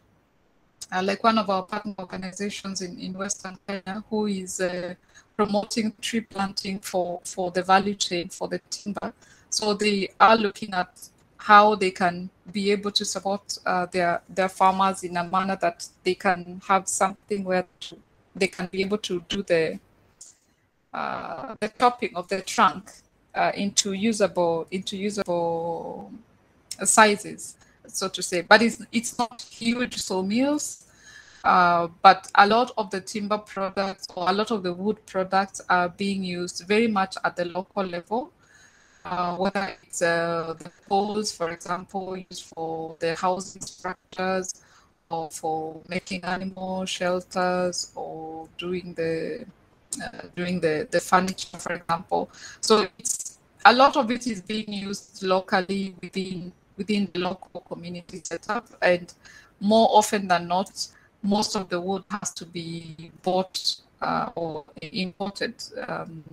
uh, 0.93 1.03
like 1.03 1.25
one 1.25 1.39
of 1.39 1.49
our 1.51 1.63
partner 1.63 1.95
organizations 1.99 2.83
in, 2.83 2.99
in 2.99 3.15
Western 3.15 3.59
Kenya 3.67 4.05
who 4.11 4.27
is 4.27 4.61
uh, 4.61 4.95
promoting 5.37 5.93
tree 6.01 6.21
planting 6.21 6.79
for, 6.79 7.21
for 7.25 7.51
the 7.51 7.63
value 7.63 7.95
chain 7.95 8.29
for 8.29 8.49
the 8.49 8.61
timber. 8.71 9.13
So 9.55 9.73
they 9.73 10.09
are 10.19 10.37
looking 10.37 10.75
at 10.75 10.91
how 11.39 11.77
they 11.77 11.93
can 11.93 12.29
be 12.51 12.73
able 12.73 12.91
to 12.91 13.05
support 13.05 13.57
uh, 13.65 13.87
their 13.87 14.21
their 14.29 14.49
farmers 14.49 15.05
in 15.05 15.17
a 15.17 15.25
manner 15.25 15.57
that 15.61 15.87
they 16.03 16.15
can 16.15 16.61
have 16.67 16.89
something 16.89 17.45
where 17.45 17.67
they 18.35 18.49
can 18.49 18.67
be 18.67 18.83
able 18.83 18.99
to 18.99 19.21
do 19.29 19.43
the 19.45 19.79
uh, 20.93 21.55
the 21.61 21.69
topping 21.69 22.17
of 22.17 22.27
the 22.29 22.43
trunk 22.43 22.91
uh, 23.35 23.53
into 23.55 23.93
usable 23.93 24.67
into 24.73 24.97
usable 24.97 26.11
sizes, 26.83 27.57
so 27.87 28.09
to 28.09 28.23
say. 28.23 28.41
But 28.41 28.61
it's 28.61 28.85
it's 28.91 29.17
not 29.19 29.41
huge 29.43 29.97
sawmills. 29.99 30.81
Uh, 31.45 31.89
but 32.01 32.31
a 32.37 32.47
lot 32.47 32.73
of 32.79 32.91
the 32.91 33.03
timber 33.03 33.37
products 33.37 34.07
or 34.17 34.31
a 34.31 34.33
lot 34.33 34.51
of 34.51 34.63
the 34.63 34.73
wood 34.73 34.97
products 35.05 35.61
are 35.69 35.91
being 35.91 36.25
used 36.25 36.65
very 36.67 36.89
much 36.89 37.17
at 37.23 37.37
the 37.37 37.45
local 37.45 37.85
level 37.85 38.33
uh, 39.05 39.37
whether 39.37 39.77
it's 39.83 40.03
uh, 40.03 40.55
the 40.59 40.71
poles, 40.89 41.33
for 41.33 41.51
example, 41.51 42.17
used 42.17 42.45
for 42.55 42.97
the 43.01 43.15
housing 43.15 43.63
structures 43.63 44.63
or 45.11 45.31
for 45.31 45.81
making 45.89 46.23
animal 46.25 46.85
shelters 46.87 47.93
or 47.95 48.49
doing 48.59 48.95
the 48.95 49.45
uh, 50.03 50.23
doing 50.35 50.61
the, 50.61 50.89
the 50.91 51.01
furniture, 51.01 51.59
for 51.59 51.75
example. 51.75 52.31
So 52.61 52.87
it's 52.99 53.39
a 53.65 53.73
lot 53.73 53.97
of 53.97 54.11
it 54.11 54.27
is 54.27 54.43
being 54.43 54.73
used 54.73 55.23
locally 55.23 55.95
within 56.03 56.53
within 56.77 57.09
the 57.13 57.21
local 57.21 57.61
community 57.61 58.21
setup, 58.25 58.67
and 58.83 59.13
more 59.61 59.89
often 59.93 60.27
than 60.27 60.49
not, 60.49 60.89
most 61.23 61.55
of 61.55 61.69
the 61.69 61.81
wood 61.81 62.05
has 62.11 62.33
to 62.35 62.45
be 62.45 63.11
bought 63.23 63.77
uh, 64.03 64.31
or 64.35 64.65
imported 64.83 65.55
um, 65.87 66.25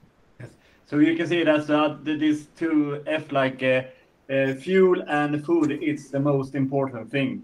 so 0.91 0.97
you 0.97 1.15
can 1.15 1.25
see 1.25 1.41
that 1.45 1.69
uh, 1.69 1.95
these 2.03 2.47
two 2.57 3.01
F 3.07 3.31
like 3.31 3.63
uh, 3.63 3.83
uh, 4.29 4.53
fuel 4.55 5.01
and 5.07 5.45
food. 5.45 5.79
It's 5.81 6.09
the 6.09 6.19
most 6.19 6.53
important 6.53 7.09
thing. 7.09 7.43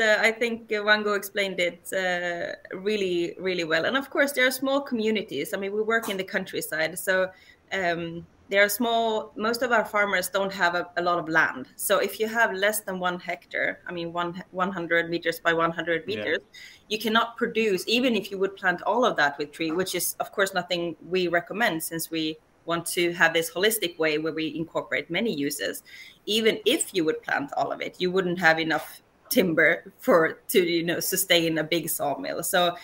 I 0.00 0.32
think 0.32 0.68
Wango 0.70 1.14
explained 1.14 1.60
it 1.60 1.92
uh, 1.92 2.76
really, 2.76 3.34
really 3.38 3.64
well. 3.64 3.84
And 3.84 3.96
of 3.96 4.10
course, 4.10 4.32
there 4.32 4.46
are 4.46 4.50
small 4.50 4.80
communities. 4.80 5.54
I 5.54 5.58
mean, 5.58 5.72
we 5.72 5.82
work 5.82 6.08
in 6.08 6.16
the 6.16 6.24
countryside, 6.24 6.96
so 6.98 7.30
um, 7.72 8.24
there 8.48 8.64
are 8.64 8.68
small 8.68 9.32
most 9.36 9.62
of 9.62 9.72
our 9.72 9.84
farmers 9.84 10.28
don't 10.28 10.52
have 10.52 10.74
a, 10.74 10.88
a, 10.96 11.02
lot 11.02 11.18
of 11.18 11.28
land 11.28 11.68
so 11.76 11.98
if 11.98 12.18
you 12.18 12.26
have 12.26 12.52
less 12.52 12.80
than 12.80 12.98
one 12.98 13.20
hectare 13.20 13.80
i 13.86 13.92
mean 13.92 14.12
one 14.12 14.42
100 14.52 15.10
meters 15.10 15.38
by 15.38 15.52
100 15.52 16.06
meters 16.06 16.38
yeah. 16.40 16.58
You 16.88 16.98
cannot 16.98 17.36
produce 17.36 17.84
even 17.86 18.14
if 18.16 18.30
you 18.30 18.38
would 18.38 18.56
plant 18.56 18.82
all 18.82 19.04
of 19.04 19.16
that 19.16 19.36
with 19.38 19.52
tree 19.52 19.70
which 19.70 19.94
is 19.94 20.16
of 20.20 20.32
course 20.32 20.54
nothing 20.54 20.96
we 21.08 21.28
recommend 21.28 21.82
since 21.82 22.10
we 22.10 22.36
want 22.68 22.86
to 22.86 23.12
have 23.14 23.32
this 23.32 23.50
holistic 23.50 23.98
way 23.98 24.18
where 24.18 24.32
we 24.32 24.54
incorporate 24.54 25.10
many 25.10 25.34
uses. 25.34 25.82
Even 26.26 26.60
if 26.66 26.94
you 26.94 27.04
would 27.04 27.20
plant 27.22 27.50
all 27.56 27.72
of 27.72 27.80
it, 27.80 27.96
you 27.98 28.12
wouldn't 28.12 28.38
have 28.38 28.60
enough 28.60 29.00
timber 29.30 29.92
for 29.98 30.38
to 30.48 30.64
you 30.64 30.84
know 30.84 31.00
sustain 31.00 31.58
a 31.58 31.64
big 31.64 31.88
sawmill. 31.88 32.42
So 32.42 32.76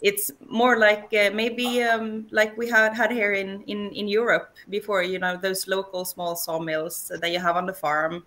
it's 0.00 0.30
more 0.48 0.78
like 0.78 1.12
uh, 1.12 1.30
maybe 1.34 1.82
um, 1.82 2.26
like 2.30 2.56
we 2.56 2.68
had 2.68 2.94
had 2.94 3.10
here 3.10 3.32
in, 3.32 3.62
in 3.66 3.90
in 3.92 4.08
Europe 4.08 4.54
before. 4.70 5.02
You 5.02 5.18
know 5.18 5.36
those 5.36 5.66
local 5.68 6.04
small 6.04 6.36
sawmills 6.36 7.10
that 7.20 7.30
you 7.30 7.40
have 7.40 7.56
on 7.56 7.66
the 7.66 7.74
farm. 7.74 8.24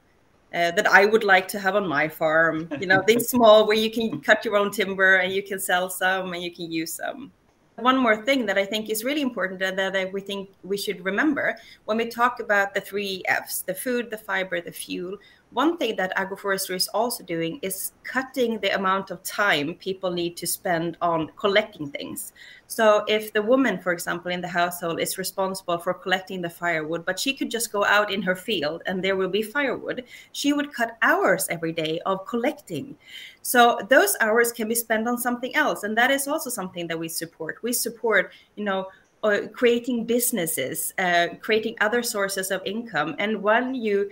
Uh, 0.54 0.72
that 0.72 0.88
I 0.88 1.06
would 1.06 1.26
like 1.26 1.48
to 1.50 1.60
have 1.60 1.76
on 1.76 1.86
my 1.86 2.08
farm. 2.08 2.70
You 2.80 2.88
know, 2.88 3.02
things 3.02 3.28
small 3.36 3.68
where 3.68 3.76
you 3.76 3.92
can 3.92 4.22
cut 4.22 4.46
your 4.46 4.56
own 4.56 4.72
timber 4.72 5.18
and 5.18 5.34
you 5.34 5.44
can 5.44 5.60
sell 5.60 5.90
some 5.90 6.32
and 6.32 6.42
you 6.42 6.56
can 6.56 6.72
use 6.72 6.94
some. 6.94 7.34
One 7.76 7.98
more 7.98 8.24
thing 8.24 8.46
that 8.48 8.58
I 8.58 8.66
think 8.66 8.90
is 8.90 9.04
really 9.04 9.22
important 9.22 9.62
and 9.62 9.78
that 9.78 10.12
we 10.14 10.22
think 10.22 10.50
we 10.64 10.78
should 10.78 11.04
remember 11.04 11.58
when 11.86 11.98
we 11.98 12.08
talk 12.08 12.40
about 12.40 12.74
the 12.74 12.82
three 12.82 13.22
F's 13.28 13.62
the 13.62 13.74
food, 13.74 14.10
the 14.10 14.18
fiber, 14.18 14.62
the 14.62 14.72
fuel 14.72 15.18
one 15.52 15.78
thing 15.78 15.96
that 15.96 16.16
agroforestry 16.18 16.76
is 16.76 16.90
also 16.90 17.24
doing 17.24 17.60
is 17.62 17.94
cutting 18.04 18.60
the 18.60 18.76
amount 18.76 19.12
of 19.12 19.24
time 19.24 19.76
people 19.76 20.12
need 20.12 20.36
to 20.38 20.46
spend 20.46 20.98
on 21.02 21.32
collecting 21.38 21.90
things. 21.90 22.34
So, 22.68 23.06
if 23.08 23.32
the 23.32 23.42
woman, 23.42 23.80
for 23.80 23.94
example, 23.94 24.30
in 24.30 24.42
the 24.42 24.48
household 24.50 25.00
is 25.00 25.18
responsible 25.18 25.78
for 25.78 25.94
collecting 25.94 26.42
the 26.42 26.50
firewood, 26.50 27.06
but 27.06 27.18
she 27.18 27.34
could 27.34 27.50
just 27.50 27.72
go 27.72 27.86
out 27.86 28.12
in 28.12 28.22
her 28.24 28.36
field 28.36 28.84
and 28.86 29.02
there 29.02 29.16
will 29.16 29.30
be 29.30 29.42
firewood, 29.42 30.04
she 30.34 30.52
would 30.52 30.74
cut 30.74 30.98
hours 31.02 31.48
every 31.50 31.72
day 31.72 32.02
of 32.06 32.26
collecting. 32.26 32.98
So, 33.42 33.80
those 33.90 34.18
hours 34.20 34.52
can 34.52 34.68
be 34.68 34.76
spent 34.76 35.08
on 35.08 35.18
something 35.18 35.56
else. 35.56 35.84
And 35.84 35.98
that 35.98 36.12
is 36.12 36.28
also 36.28 36.50
something 36.50 36.88
that 36.88 37.00
we 37.00 37.08
support. 37.08 37.60
We 37.64 37.72
support, 37.72 38.34
you 38.58 38.66
know, 38.66 38.88
uh, 39.24 39.48
creating 39.54 40.06
businesses, 40.06 40.94
uh, 40.98 41.28
creating 41.40 41.76
other 41.80 42.04
sources 42.04 42.52
of 42.52 42.62
income. 42.66 43.16
And 43.18 43.42
when 43.42 43.74
you 43.74 44.12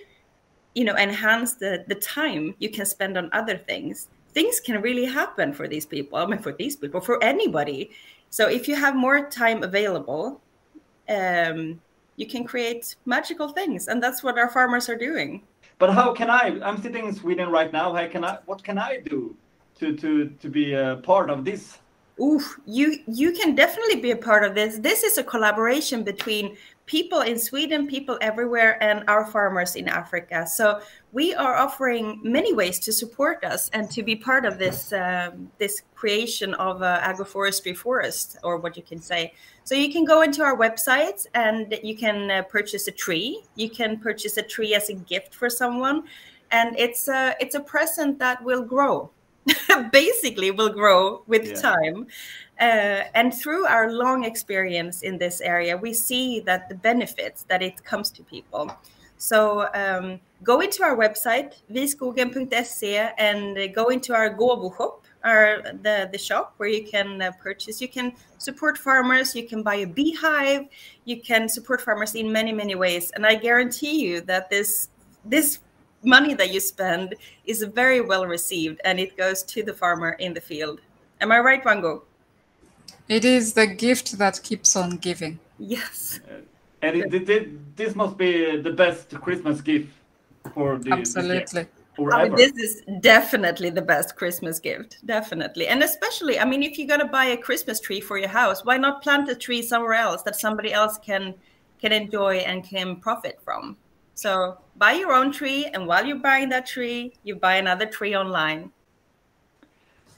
you 0.75 0.83
know 0.83 0.95
enhance 0.95 1.53
the 1.53 1.83
the 1.87 1.95
time 1.95 2.53
you 2.59 2.69
can 2.69 2.85
spend 2.85 3.17
on 3.17 3.29
other 3.33 3.57
things 3.57 4.07
things 4.33 4.59
can 4.59 4.81
really 4.81 5.05
happen 5.05 5.53
for 5.53 5.67
these 5.67 5.85
people 5.85 6.17
i 6.17 6.25
mean 6.25 6.39
for 6.39 6.53
these 6.53 6.75
people 6.75 7.01
for 7.01 7.23
anybody. 7.23 7.91
So 8.29 8.49
if 8.49 8.67
you 8.67 8.75
have 8.75 8.95
more 8.95 9.29
time 9.29 9.63
available 9.63 10.41
um, 11.07 11.79
you 12.17 12.27
can 12.27 12.43
create 12.43 12.95
magical 13.05 13.49
things 13.49 13.87
and 13.87 14.03
that's 14.03 14.23
what 14.23 14.37
our 14.37 14.49
farmers 14.49 14.89
are 14.89 14.97
doing. 14.97 15.41
But 15.79 15.93
how 15.93 16.13
can 16.13 16.29
i 16.29 16.57
i'm 16.67 16.81
sitting 16.81 17.05
in 17.05 17.13
sweden 17.13 17.49
right 17.49 17.71
now 17.71 17.93
how 17.93 18.07
can 18.07 18.23
i 18.23 18.37
what 18.45 18.63
can 18.63 18.77
i 18.77 18.91
do 19.11 19.35
to 19.79 19.95
to 19.95 20.29
to 20.41 20.49
be 20.49 20.73
a 20.73 20.97
part 21.03 21.29
of 21.29 21.45
this? 21.45 21.79
Oof, 22.21 22.59
you 22.65 22.99
you 23.07 23.33
can 23.33 23.55
definitely 23.55 23.97
be 23.97 24.11
a 24.11 24.15
part 24.15 24.43
of 24.43 24.55
this. 24.55 24.77
This 24.77 25.03
is 25.03 25.17
a 25.17 25.23
collaboration 25.23 26.03
between 26.03 26.55
people 26.85 27.21
in 27.21 27.39
Sweden, 27.39 27.87
people 27.87 28.17
everywhere, 28.21 28.81
and 28.83 29.03
our 29.07 29.25
farmers 29.25 29.75
in 29.75 29.87
Africa. 29.87 30.45
So 30.45 30.81
we 31.11 31.33
are 31.33 31.55
offering 31.55 32.19
many 32.23 32.53
ways 32.53 32.79
to 32.79 32.91
support 32.91 33.43
us 33.43 33.69
and 33.69 33.89
to 33.91 34.03
be 34.03 34.15
part 34.15 34.45
of 34.45 34.57
this 34.57 34.93
um, 34.93 35.51
this 35.57 35.81
creation 35.95 36.53
of 36.55 36.81
uh, 36.81 36.99
agroforestry 37.01 37.75
forest, 37.75 38.37
or 38.43 38.57
what 38.57 38.77
you 38.77 38.83
can 38.83 39.01
say. 39.01 39.33
So 39.63 39.75
you 39.75 39.91
can 39.91 40.05
go 40.05 40.21
into 40.21 40.43
our 40.43 40.57
website 40.57 41.25
and 41.33 41.77
you 41.83 41.97
can 41.97 42.29
uh, 42.29 42.43
purchase 42.43 42.87
a 42.87 42.91
tree. 42.91 43.43
You 43.55 43.69
can 43.69 43.99
purchase 43.99 44.37
a 44.37 44.43
tree 44.43 44.75
as 44.75 44.89
a 44.89 44.93
gift 44.93 45.33
for 45.33 45.49
someone, 45.49 46.03
and 46.51 46.77
it's 46.77 47.07
a 47.07 47.35
it's 47.39 47.55
a 47.55 47.61
present 47.61 48.19
that 48.19 48.43
will 48.43 48.63
grow 48.63 49.09
basically 49.91 50.51
will 50.51 50.69
grow 50.69 51.23
with 51.27 51.47
yeah. 51.47 51.61
time. 51.61 52.07
Uh, 52.59 53.03
and 53.13 53.33
through 53.33 53.65
our 53.65 53.91
long 53.91 54.23
experience 54.23 55.01
in 55.01 55.17
this 55.17 55.41
area, 55.41 55.75
we 55.75 55.93
see 55.93 56.39
that 56.41 56.69
the 56.69 56.75
benefits 56.75 57.43
that 57.43 57.61
it 57.61 57.83
comes 57.83 58.09
to 58.11 58.23
people. 58.23 58.71
So 59.17 59.69
um, 59.73 60.19
go 60.43 60.61
into 60.61 60.83
our 60.83 60.95
website, 60.95 61.55
viskogen.se, 61.71 63.11
and 63.17 63.73
go 63.73 63.87
into 63.87 64.13
our 64.13 64.29
Gobo 64.29 64.75
shop, 64.75 65.05
our 65.23 65.61
the, 65.81 66.09
the 66.11 66.17
shop 66.17 66.53
where 66.57 66.69
you 66.69 66.85
can 66.85 67.21
uh, 67.21 67.31
purchase. 67.41 67.81
You 67.81 67.87
can 67.87 68.13
support 68.37 68.77
farmers. 68.77 69.35
You 69.35 69.47
can 69.47 69.63
buy 69.63 69.75
a 69.75 69.87
beehive. 69.87 70.67
You 71.05 71.21
can 71.21 71.49
support 71.49 71.81
farmers 71.81 72.15
in 72.15 72.31
many 72.31 72.51
many 72.51 72.75
ways. 72.75 73.11
And 73.15 73.25
I 73.25 73.35
guarantee 73.35 73.99
you 74.01 74.21
that 74.21 74.49
this 74.49 74.89
this 75.23 75.59
money 76.05 76.33
that 76.33 76.53
you 76.53 76.59
spend 76.59 77.15
is 77.45 77.63
very 77.63 78.01
well 78.01 78.25
received 78.25 78.79
and 78.85 78.99
it 78.99 79.17
goes 79.17 79.43
to 79.43 79.63
the 79.63 79.73
farmer 79.73 80.11
in 80.13 80.33
the 80.33 80.41
field. 80.41 80.81
Am 81.21 81.31
I 81.31 81.39
right, 81.39 81.63
Wango? 81.63 82.03
It 83.07 83.25
is 83.25 83.53
the 83.53 83.67
gift 83.67 84.17
that 84.17 84.41
keeps 84.43 84.75
on 84.75 84.97
giving. 84.97 85.39
Yes. 85.59 86.19
Uh, 86.29 86.41
and 86.81 87.13
it, 87.13 87.29
it, 87.29 87.75
this 87.75 87.95
must 87.95 88.17
be 88.17 88.57
the 88.57 88.71
best 88.71 89.09
Christmas 89.21 89.61
gift 89.61 89.91
for 90.53 90.77
the 90.77 90.91
Absolutely. 90.91 91.67
I 92.11 92.27
mean, 92.27 92.35
this 92.35 92.51
is 92.53 92.81
definitely 92.99 93.69
the 93.69 93.81
best 93.81 94.15
Christmas 94.15 94.59
gift, 94.59 94.97
definitely, 95.05 95.67
and 95.67 95.81
especially, 95.81 96.37
I 96.37 96.45
mean, 96.45 96.61
if 96.61 96.77
you're 96.77 96.87
gonna 96.87 97.07
buy 97.07 97.25
a 97.25 97.37
Christmas 97.37 97.79
tree 97.79 98.01
for 98.01 98.17
your 98.17 98.27
house, 98.27 98.65
why 98.65 98.77
not 98.77 99.01
plant 99.01 99.29
a 99.29 99.35
tree 99.35 99.61
somewhere 99.61 99.93
else 99.93 100.21
that 100.23 100.35
somebody 100.35 100.73
else 100.73 100.97
can 100.97 101.33
can 101.79 101.93
enjoy 101.93 102.37
and 102.37 102.63
can 102.63 102.97
profit 102.97 103.39
from? 103.43 103.77
So 104.15 104.57
buy 104.75 104.93
your 104.93 105.13
own 105.13 105.31
tree, 105.31 105.65
and 105.65 105.85
while 105.87 106.05
you're 106.05 106.17
buying 106.17 106.49
that 106.49 106.65
tree, 106.65 107.13
you 107.23 107.35
buy 107.35 107.55
another 107.57 107.85
tree 107.85 108.15
online. 108.15 108.71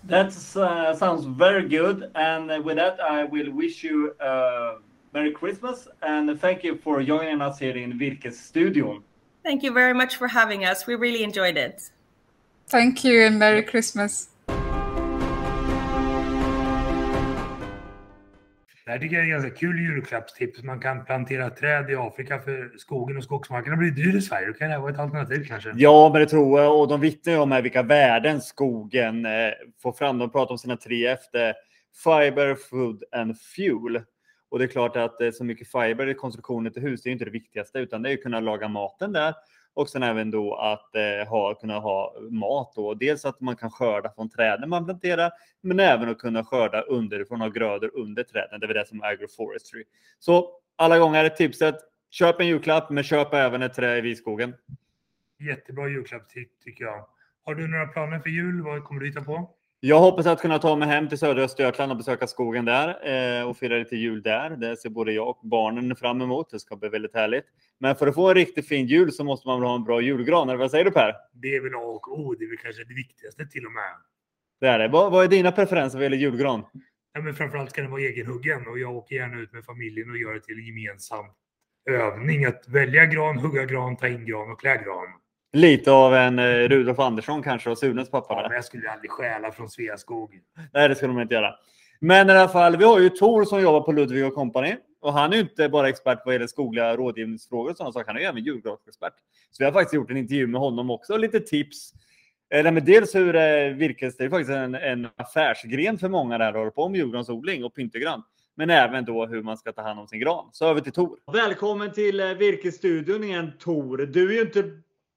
That 0.03 0.27
uh, 0.55 0.95
sounds 0.95 1.25
very 1.25 1.67
good. 1.67 2.11
And 2.15 2.63
with 2.63 2.77
that, 2.77 2.99
I 3.01 3.25
will 3.25 3.51
wish 3.51 3.83
you 3.83 4.15
a 4.21 4.75
Merry 5.13 5.31
Christmas 5.31 5.87
and 6.01 6.39
thank 6.39 6.63
you 6.63 6.77
for 6.77 7.01
joining 7.01 7.41
us 7.41 7.59
here 7.59 7.75
in 7.75 7.97
Virkes 7.97 8.37
studio. 8.37 9.01
Thank 9.43 9.63
you 9.63 9.73
very 9.73 9.93
much 9.93 10.15
for 10.15 10.27
having 10.27 10.63
us. 10.63 10.85
We 10.85 10.95
really 10.95 11.23
enjoyed 11.23 11.57
it. 11.57 11.89
Thank 12.67 13.03
you 13.03 13.21
and 13.21 13.39
Merry 13.39 13.63
Christmas. 13.63 14.29
Det 18.87 18.91
här 18.91 18.99
tycker 18.99 19.15
jag 19.15 19.25
är 19.25 19.29
ganska 19.29 19.49
kul 19.49 19.79
julklappstips. 19.79 20.63
Man 20.63 20.79
kan 20.79 21.05
plantera 21.05 21.49
träd 21.49 21.89
i 21.89 21.95
Afrika 21.95 22.39
för 22.39 22.71
skogen 22.77 23.17
och 23.17 23.23
skogsmarkerna 23.23 23.75
blir 23.75 23.91
dyr 23.91 24.15
i 24.15 24.21
Sverige. 24.21 24.47
Då 24.47 24.53
kan 24.53 24.67
det 24.67 24.73
här 24.73 24.81
vara 24.81 24.91
ett 24.91 24.99
alternativ 24.99 25.45
kanske. 25.47 25.73
Ja, 25.75 26.09
men 26.13 26.21
det 26.21 26.27
tror 26.27 26.59
jag. 26.59 26.79
Och 26.79 26.87
de 26.87 27.01
vittnar 27.01 27.33
ju 27.33 27.39
om 27.39 27.59
vilka 27.63 27.83
värden 27.83 28.41
skogen 28.41 29.25
eh, 29.25 29.31
får 29.81 29.91
fram. 29.91 30.17
De 30.17 30.29
pratar 30.29 30.51
om 30.51 30.57
sina 30.57 30.77
tre 30.77 31.07
efter 31.07 31.49
eh, 31.49 31.55
fiber, 32.03 32.55
food 32.69 33.03
and 33.11 33.39
fuel. 33.39 34.01
Och 34.49 34.59
det 34.59 34.65
är 34.65 34.67
klart 34.67 34.95
att 34.95 35.21
eh, 35.21 35.31
så 35.31 35.43
mycket 35.43 35.71
fiber 35.71 36.07
i 36.07 36.13
konstruktionen 36.13 36.73
till 36.73 36.81
hus, 36.81 37.01
det 37.01 37.09
är 37.09 37.11
inte 37.11 37.25
det 37.25 37.31
viktigaste, 37.31 37.79
utan 37.79 38.01
det 38.01 38.09
är 38.09 38.13
att 38.13 38.23
kunna 38.23 38.39
laga 38.39 38.67
maten 38.67 39.13
där 39.13 39.33
och 39.77 39.89
sen 39.89 40.03
även 40.03 40.31
då 40.31 40.55
att 40.55 40.95
eh, 40.95 41.29
ha, 41.29 41.53
kunna 41.55 41.79
ha 41.79 42.15
mat. 42.29 42.73
Då. 42.75 42.93
Dels 42.93 43.25
att 43.25 43.41
man 43.41 43.55
kan 43.55 43.71
skörda 43.71 44.11
från 44.15 44.29
träden 44.29 44.69
man 44.69 44.85
planterar, 44.85 45.31
men 45.61 45.79
även 45.79 46.09
att 46.09 46.17
kunna 46.17 46.43
skörda 46.43 46.81
underifrån 46.81 47.41
av 47.41 47.49
grödor 47.49 47.91
under 47.93 48.23
träden. 48.23 48.59
Det 48.59 48.65
är 48.67 48.73
det 48.73 48.87
som 48.87 49.01
är 49.01 49.07
agroforestry. 49.07 49.83
Så 50.19 50.49
alla 50.75 50.99
gånger 50.99 51.25
är 51.25 51.29
tipset, 51.29 51.75
köp 52.09 52.39
en 52.39 52.47
julklapp, 52.47 52.89
men 52.89 53.03
köp 53.03 53.33
även 53.33 53.61
ett 53.61 53.73
trä 53.73 53.97
i 53.97 54.01
viskogen. 54.01 54.53
Jättebra 55.39 55.87
julklappstips 55.87 56.59
tycker 56.63 56.83
jag. 56.85 57.07
Har 57.45 57.55
du 57.55 57.67
några 57.67 57.87
planer 57.87 58.19
för 58.19 58.29
jul? 58.29 58.61
Vad 58.61 58.83
kommer 58.83 59.01
du 59.01 59.07
hitta 59.07 59.21
på? 59.21 59.56
Jag 59.79 59.99
hoppas 59.99 60.25
att 60.25 60.41
kunna 60.41 60.59
ta 60.59 60.75
mig 60.75 60.87
hem 60.87 61.09
till 61.09 61.17
södra 61.17 61.41
Östergötland 61.41 61.91
och 61.91 61.97
besöka 61.97 62.27
skogen 62.27 62.65
där 62.65 62.87
eh, 63.39 63.49
och 63.49 63.57
fira 63.57 63.77
lite 63.77 63.95
jul 63.95 64.21
där. 64.21 64.49
Det 64.49 64.77
ser 64.77 64.89
både 64.89 65.11
jag 65.11 65.29
och 65.29 65.39
barnen 65.43 65.95
fram 65.95 66.21
emot. 66.21 66.49
Det 66.49 66.59
ska 66.59 66.75
bli 66.75 66.89
väldigt 66.89 67.15
härligt. 67.15 67.45
Men 67.79 67.95
för 67.95 68.07
att 68.07 68.15
få 68.15 68.29
en 68.29 68.35
riktigt 68.35 68.67
fin 68.67 68.85
jul 68.85 69.11
så 69.11 69.23
måste 69.23 69.47
man 69.47 69.59
väl 69.59 69.67
ha 69.67 69.75
en 69.75 69.83
bra 69.83 70.01
julgran, 70.01 70.49
eller 70.49 70.59
vad 70.59 70.71
säger 70.71 70.85
du 70.85 70.91
Per? 70.91 71.15
Det 71.33 71.55
är 71.55 71.61
väl 71.61 71.75
A 71.75 71.77
och 71.77 72.19
O. 72.19 72.35
Det 72.39 72.45
är 72.45 72.49
väl 72.49 72.57
kanske 72.57 72.83
det 72.83 72.93
viktigaste 72.93 73.45
till 73.45 73.65
och 73.65 73.71
med. 73.71 73.83
Det 74.59 74.67
är 74.67 74.79
det. 74.79 74.87
Vad, 74.87 75.11
vad 75.11 75.23
är 75.23 75.27
dina 75.27 75.51
preferenser 75.51 75.97
vad 75.97 76.03
gäller 76.03 76.17
julgran? 76.17 76.65
Ja, 77.13 77.21
men 77.21 77.33
framförallt 77.33 77.69
ska 77.69 77.81
den 77.81 77.91
vara 77.91 78.01
egenhuggen 78.01 78.67
och 78.67 78.79
jag 78.79 78.95
åker 78.95 79.15
gärna 79.15 79.39
ut 79.39 79.53
med 79.53 79.65
familjen 79.65 80.09
och 80.09 80.17
gör 80.17 80.33
det 80.33 80.39
till 80.39 80.57
en 80.59 80.65
gemensam 80.65 81.25
övning 81.89 82.45
att 82.45 82.67
välja 82.67 83.05
gran, 83.05 83.37
hugga 83.37 83.65
gran, 83.65 83.97
ta 83.97 84.07
in 84.07 84.25
gran 84.25 84.51
och 84.51 84.59
klä 84.59 84.75
gran. 84.75 85.07
Lite 85.57 85.91
av 85.91 86.15
en 86.15 86.39
eh, 86.39 86.43
Rudolf 86.43 86.99
Andersson 86.99 87.43
kanske 87.43 87.69
och 87.69 87.77
Sunes 87.77 88.11
pappa. 88.11 88.33
Ja, 88.33 88.41
men 88.41 88.55
jag 88.55 88.65
skulle 88.65 88.91
aldrig 88.91 89.11
stjäla 89.11 89.51
från 89.51 89.69
Sveaskog. 89.69 90.39
Nej, 90.73 90.89
det 90.89 90.95
skulle 90.95 91.13
man 91.13 91.21
inte 91.21 91.33
göra. 91.33 91.55
Men 91.99 92.29
i 92.29 92.31
alla 92.31 92.49
fall, 92.49 92.77
vi 92.77 92.83
har 92.83 92.99
ju 92.99 93.09
Tor 93.09 93.45
som 93.45 93.61
jobbar 93.61 93.81
på 93.81 93.91
Ludvig 93.91 94.33
Company 94.33 94.75
och 95.01 95.13
han 95.13 95.31
är 95.31 95.35
ju 95.35 95.41
inte 95.41 95.69
bara 95.69 95.89
expert 95.89 96.21
vad 96.25 96.35
gäller 96.35 96.47
skogliga 96.47 96.95
rådgivningsfrågor 96.95 97.71
och 97.71 97.77
sådana 97.77 97.93
saker. 97.93 98.07
Han 98.07 98.21
är 98.21 98.21
även 98.21 98.43
julgransexpert. 98.43 99.13
Så 99.51 99.63
vi 99.63 99.65
har 99.65 99.71
faktiskt 99.71 99.93
gjort 99.93 100.11
en 100.11 100.17
intervju 100.17 100.47
med 100.47 100.61
honom 100.61 100.89
också. 100.89 101.17
Lite 101.17 101.39
tips. 101.39 101.93
Eller 102.49 102.71
med 102.71 102.83
dels 102.83 103.15
hur 103.15 103.35
eh, 103.35 103.73
virkes, 103.75 104.17
det 104.17 104.23
är 104.23 104.29
faktiskt 104.29 104.51
en, 104.51 104.75
en 104.75 105.07
affärsgren 105.15 105.97
för 105.97 106.09
många 106.09 106.37
där 106.37 106.53
håller 106.53 106.71
på 106.71 106.89
med 106.89 106.97
julgransodling 106.97 107.65
och 107.65 107.75
pyntegran. 107.75 108.23
Men 108.55 108.69
även 108.69 109.05
då 109.05 109.25
hur 109.25 109.43
man 109.43 109.57
ska 109.57 109.71
ta 109.71 109.81
hand 109.81 109.99
om 109.99 110.07
sin 110.07 110.19
gran. 110.19 110.49
Så 110.51 110.65
över 110.65 110.81
till 110.81 110.91
Tor. 110.91 111.19
Välkommen 111.33 111.91
till 111.91 112.19
eh, 112.19 112.27
Virkesstudion 112.27 113.23
igen 113.23 113.51
Tor. 113.59 113.97
Du 113.97 114.29
är 114.29 114.33
ju 114.33 114.41
inte 114.41 114.63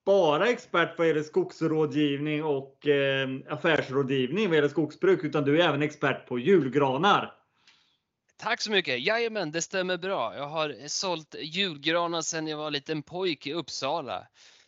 bara 0.05 0.49
expert 0.49 0.95
vad 0.99 1.07
gäller 1.07 1.23
skogsrådgivning 1.23 2.45
och 2.45 2.87
eh, 2.87 3.29
affärsrådgivning 3.49 4.49
vad 4.49 4.57
gäller 4.57 4.69
skogsbruk, 4.69 5.25
utan 5.25 5.45
du 5.45 5.63
är 5.63 5.69
även 5.69 5.83
expert 5.83 6.27
på 6.27 6.39
julgranar. 6.39 7.35
Tack 8.37 8.61
så 8.61 8.71
mycket. 8.71 9.01
Jajamän, 9.01 9.51
det 9.53 9.63
stämmer 9.63 9.97
bra. 9.97 10.37
Jag 10.37 10.49
har 10.49 10.89
sålt 10.89 11.35
julgranar 11.41 12.23
sedan 12.23 12.47
jag 12.47 12.57
var 12.57 12.71
liten 12.71 13.03
pojk 13.03 13.47
i 13.47 13.53
Uppsala. 13.53 14.27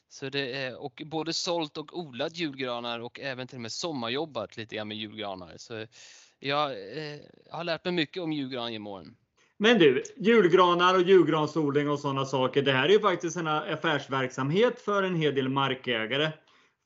Så 0.08 0.28
det 0.28 0.52
är, 0.52 0.76
och 0.76 1.02
både 1.06 1.32
sålt 1.32 1.76
och 1.76 1.98
odlat 1.98 2.36
julgranar 2.36 3.00
och 3.00 3.20
även 3.20 3.46
till 3.46 3.56
och 3.56 3.62
med 3.62 3.72
sommarjobbat 3.72 4.56
lite 4.56 4.76
grann 4.76 4.88
med 4.88 4.96
julgranar. 4.96 5.54
Så 5.56 5.86
jag 6.38 6.70
eh, 6.70 7.20
har 7.50 7.64
lärt 7.64 7.84
mig 7.84 7.94
mycket 7.94 8.22
om 8.22 8.32
julgran 8.32 8.72
genom 8.72 8.86
åren. 8.86 9.16
Men 9.62 9.78
du, 9.78 10.02
julgranar 10.16 10.94
och 10.94 11.02
julgransodling 11.02 11.90
och 11.90 11.98
sådana 11.98 12.24
saker. 12.24 12.62
Det 12.62 12.72
här 12.72 12.88
är 12.88 12.92
ju 12.92 13.00
faktiskt 13.00 13.36
en 13.36 13.46
affärsverksamhet 13.46 14.80
för 14.80 15.02
en 15.02 15.16
hel 15.16 15.34
del 15.34 15.48
markägare. 15.48 16.32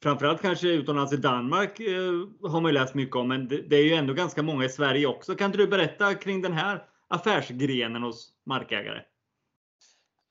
Framförallt 0.03 0.43
kanske 0.43 0.69
utomlands 0.69 1.13
i 1.13 1.17
Danmark 1.17 1.81
eh, 1.81 2.51
har 2.51 2.61
man 2.61 2.73
ju 2.73 2.73
läst 2.73 2.95
mycket 2.95 3.17
om, 3.17 3.29
men 3.29 3.49
det, 3.49 3.63
det, 3.63 3.77
är 3.77 3.83
ju 3.83 3.95
ändå 3.95 4.15
ganska 4.15 4.43
många 4.43 4.65
i 4.65 4.69
Sverige 4.69 5.07
också. 5.07 5.35
Kan 5.35 5.47
inte 5.47 5.59
du 5.59 5.67
berätta 5.67 6.15
kring 6.15 6.43
den 6.43 6.53
här 6.53 6.85
affärsgrenen 7.09 8.03
hos 8.03 8.29
markägare? 8.47 9.03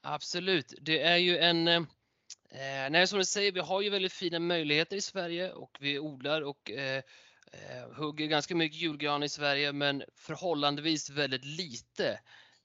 Absolut, 0.03 0.73
det 0.81 1.01
är 1.01 1.17
ju 1.17 1.37
en 1.37 1.67
eh, 1.67 1.81
nej, 2.89 3.07
som 3.07 3.19
du 3.19 3.25
säger, 3.25 3.51
vi 3.51 3.59
har 3.59 3.81
ju 3.81 3.89
väldigt 3.89 4.13
fina 4.13 4.39
möjligheter 4.39 4.97
i 4.97 5.01
Sverige 5.01 5.51
och 5.51 5.77
vi 5.79 5.99
odlar 5.99 6.41
och 6.41 6.71
eh, 6.71 7.03
eh 7.55 7.95
hugger 7.95 8.27
ganska 8.27 8.55
mycket 8.55 8.81
julgran 8.81 9.23
i 9.23 9.29
Sverige, 9.29 9.73
men 9.73 10.03
förhållandevis 10.15 11.09
väldigt 11.09 11.45
lite. 11.45 12.19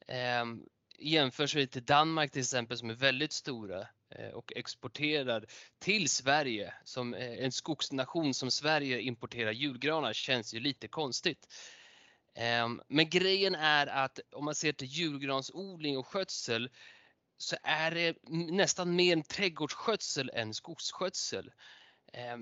Eh, 0.08 0.44
jämfört 0.98 1.54
med 1.54 1.70
till 1.70 1.84
Danmark 1.84 2.32
till 2.32 2.40
exempel 2.40 2.78
som 2.78 2.90
är 2.90 2.94
väldigt 2.94 3.32
stora 3.32 3.86
Eh, 4.14 4.30
och 4.30 4.52
exporterar 4.56 5.44
till 5.78 6.10
Sverige. 6.10 6.74
Som 6.84 7.14
eh, 7.14 7.44
en 7.44 7.52
skogsnation 7.52 8.34
som 8.34 8.50
Sverige 8.50 9.00
importerar 9.00 9.52
julgranar 9.52 10.12
känns 10.12 10.54
ju 10.54 10.60
lite 10.60 10.88
konstigt. 10.88 11.48
Eh, 12.34 12.68
men 12.88 13.08
grejen 13.10 13.54
är 13.54 13.86
att 13.86 14.20
om 14.32 14.44
man 14.44 14.54
ser 14.54 14.72
till 14.72 14.88
julgransodling 14.88 15.98
och 15.98 16.06
skötsel 16.06 16.70
så 17.38 17.56
är 17.62 17.90
det 17.90 18.16
nästan 18.52 18.96
mer 18.96 19.22
trädgårdsskötsel 19.22 20.30
än 20.34 20.54
skogsskötsel. 20.54 21.50
Eh, 22.12 22.36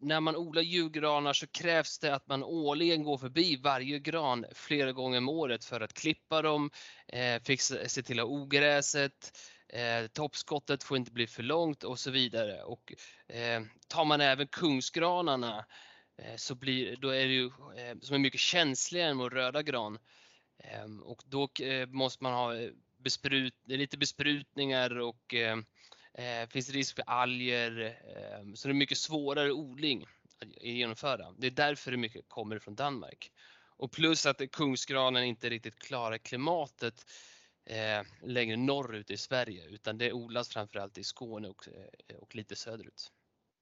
när 0.00 0.20
man 0.20 0.36
odlar 0.36 0.62
julgranar 0.62 1.32
så 1.32 1.46
krävs 1.46 1.98
det 1.98 2.14
att 2.14 2.26
man 2.26 2.44
årligen 2.44 3.02
går 3.02 3.18
förbi 3.18 3.56
varje 3.56 3.98
gran 3.98 4.44
flera 4.54 4.92
gånger 4.92 5.18
om 5.18 5.28
året 5.28 5.64
för 5.64 5.80
att 5.80 5.94
klippa 5.94 6.42
dem, 6.42 6.70
eh, 7.06 7.42
fixa, 7.42 7.88
se 7.88 8.02
till 8.02 8.20
att 8.20 8.26
ogräset, 8.26 9.32
Eh, 9.72 10.06
toppskottet 10.06 10.82
får 10.82 10.96
inte 10.96 11.12
bli 11.12 11.26
för 11.26 11.42
långt 11.42 11.84
och 11.84 11.98
så 11.98 12.10
vidare. 12.10 12.62
Och 12.62 12.92
eh, 13.28 13.62
tar 13.88 14.04
man 14.04 14.20
även 14.20 14.48
kungsgranarna 14.48 15.66
eh, 16.18 16.36
så 16.36 16.54
blir, 16.54 16.96
då 16.96 17.08
är 17.08 17.26
det 17.26 17.32
ju, 17.32 17.46
eh, 17.46 17.98
som 18.00 18.14
är 18.14 18.18
mycket 18.18 18.40
känsligare 18.40 19.10
än 19.10 19.18
vår 19.18 19.30
röda 19.30 19.62
gran. 19.62 19.98
Ehm, 20.58 21.02
och 21.02 21.22
då 21.26 21.48
eh, 21.62 21.86
måste 21.86 22.22
man 22.22 22.32
ha 22.32 22.56
eh, 22.56 22.70
besprut, 22.98 23.54
lite 23.64 23.98
besprutningar 23.98 24.98
och 24.98 25.34
eh, 25.34 25.56
Eh, 26.18 26.48
finns 26.48 26.70
risk 26.70 26.96
för 26.96 27.04
alger. 27.06 27.84
Eh, 27.86 28.52
så 28.54 28.68
det 28.68 28.72
är 28.72 28.74
mycket 28.74 28.98
svårare 28.98 29.52
odling 29.52 30.06
att 30.40 30.62
genomföra. 30.62 31.26
Det 31.38 31.46
är 31.46 31.50
därför 31.50 31.90
det 31.90 31.96
mycket 31.96 32.28
kommer 32.28 32.58
från 32.58 32.74
Danmark. 32.74 33.30
Och 33.76 33.92
plus 33.92 34.26
att 34.26 34.50
kungsgranen 34.52 35.24
inte 35.24 35.48
riktigt 35.48 35.78
klarar 35.78 36.18
klimatet 36.18 37.06
eh, 37.66 38.28
längre 38.28 38.56
norrut 38.56 39.10
i 39.10 39.16
Sverige 39.16 39.66
utan 39.68 39.98
det 39.98 40.12
odlas 40.12 40.48
framförallt 40.48 40.98
i 40.98 41.04
Skåne 41.04 41.48
och, 41.48 41.68
eh, 41.68 42.16
och 42.16 42.34
lite 42.34 42.56
söderut. 42.56 43.12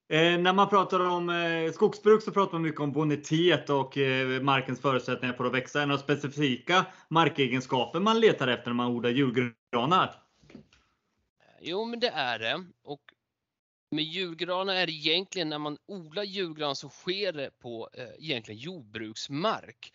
Eh, 0.09 0.37
när 0.39 0.53
man 0.53 0.69
pratar 0.69 0.99
om 0.99 1.29
eh, 1.29 1.71
skogsbruk 1.71 2.23
så 2.23 2.31
pratar 2.31 2.53
man 2.53 2.61
mycket 2.61 2.81
om 2.81 2.91
bonitet 2.91 3.69
och 3.69 3.97
eh, 3.97 4.41
markens 4.41 4.81
förutsättningar 4.81 5.33
för 5.33 5.45
att 5.45 5.53
växa. 5.53 5.79
Är 5.79 5.81
det 5.81 5.87
några 5.87 6.01
specifika 6.01 6.85
markegenskaper 7.09 7.99
man 7.99 8.19
letar 8.19 8.47
efter 8.47 8.69
när 8.69 8.75
man 8.75 8.87
odlar 8.87 9.09
julgranar? 9.09 10.26
Jo, 11.61 11.85
men 11.85 11.99
det 11.99 12.09
är 12.09 12.39
det. 12.39 12.65
Och 12.83 13.01
med 13.91 14.03
julgranar 14.03 14.75
är 14.75 14.85
det 14.85 14.93
egentligen 14.93 15.49
när 15.49 15.57
man 15.57 15.77
odlar 15.85 16.23
julgran 16.23 16.75
så 16.75 16.89
sker 16.89 17.33
det 17.33 17.51
på 17.59 17.89
eh, 17.93 18.09
egentligen 18.19 18.59
jordbruksmark. 18.59 19.93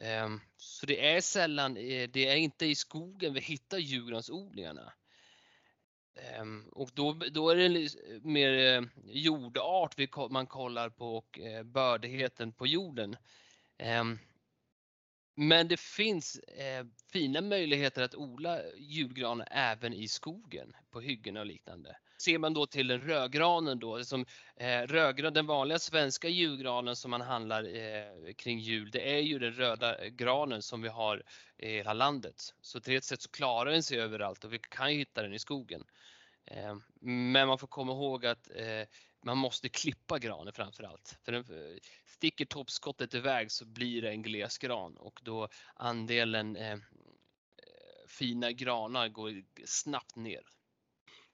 Eh, 0.00 0.28
så 0.56 0.86
det 0.86 1.14
är 1.14 1.20
sällan, 1.20 1.76
eh, 1.76 2.08
det 2.08 2.28
är 2.28 2.36
inte 2.36 2.66
i 2.66 2.74
skogen 2.74 3.34
vi 3.34 3.40
hittar 3.40 3.78
julgransodlingarna. 3.78 4.92
Ehm, 6.14 6.68
och 6.72 6.90
då, 6.94 7.12
då 7.12 7.50
är 7.50 7.56
det 7.56 7.88
mer 8.22 8.76
eh, 8.76 8.82
jordart 9.04 9.96
man 10.30 10.46
kollar 10.46 10.90
på 10.90 11.16
och 11.16 11.40
eh, 11.40 11.62
bördigheten 11.62 12.52
på 12.52 12.66
jorden. 12.66 13.16
Ehm, 13.78 14.18
men 15.34 15.68
det 15.68 15.80
finns 15.80 16.38
eh, 16.38 16.86
fina 17.12 17.40
möjligheter 17.40 18.02
att 18.02 18.14
odla 18.14 18.60
julgran 18.76 19.42
även 19.50 19.92
i 19.92 20.08
skogen 20.08 20.72
på 20.90 21.00
hyggen 21.00 21.36
och 21.36 21.46
liknande 21.46 21.96
ser 22.22 22.38
man 22.38 22.54
då 22.54 22.66
till 22.66 22.86
den 22.86 23.00
rödgranen 23.00 23.78
då, 23.78 24.04
som, 24.04 24.26
eh, 24.56 24.80
rödgran, 24.80 25.32
den 25.32 25.46
vanliga 25.46 25.78
svenska 25.78 26.28
julgranen 26.28 26.96
som 26.96 27.10
man 27.10 27.20
handlar 27.20 27.76
eh, 27.76 28.32
kring 28.36 28.58
jul, 28.58 28.90
det 28.90 29.14
är 29.16 29.20
ju 29.20 29.38
den 29.38 29.52
röda 29.52 30.08
granen 30.08 30.62
som 30.62 30.82
vi 30.82 30.88
har 30.88 31.22
i 31.58 31.68
hela 31.68 31.92
landet. 31.92 32.54
Så 32.60 32.80
till 32.80 32.96
ett 32.96 33.04
sätt 33.04 33.22
så 33.22 33.30
klarar 33.30 33.70
den 33.70 33.82
sig 33.82 34.00
överallt 34.00 34.44
och 34.44 34.52
vi 34.52 34.58
kan 34.58 34.92
ju 34.92 34.98
hitta 34.98 35.22
den 35.22 35.34
i 35.34 35.38
skogen. 35.38 35.84
Eh, 36.46 36.76
men 37.00 37.48
man 37.48 37.58
får 37.58 37.66
komma 37.66 37.92
ihåg 37.92 38.26
att 38.26 38.48
eh, 38.54 38.88
man 39.24 39.38
måste 39.38 39.68
klippa 39.68 40.18
granen 40.18 40.52
framför 40.52 40.84
allt. 40.84 41.18
För 41.24 41.32
den, 41.32 41.40
eh, 41.42 41.76
sticker 42.06 42.44
toppskottet 42.44 43.14
iväg 43.14 43.50
så 43.50 43.66
blir 43.66 44.02
det 44.02 44.10
en 44.10 44.22
gles 44.22 44.58
gran 44.58 44.96
och 44.96 45.20
då 45.22 45.48
andelen 45.74 46.56
fina 48.08 48.52
granar 48.52 49.08
går 49.08 49.32
snabbt 49.64 50.16
ner. 50.16 50.40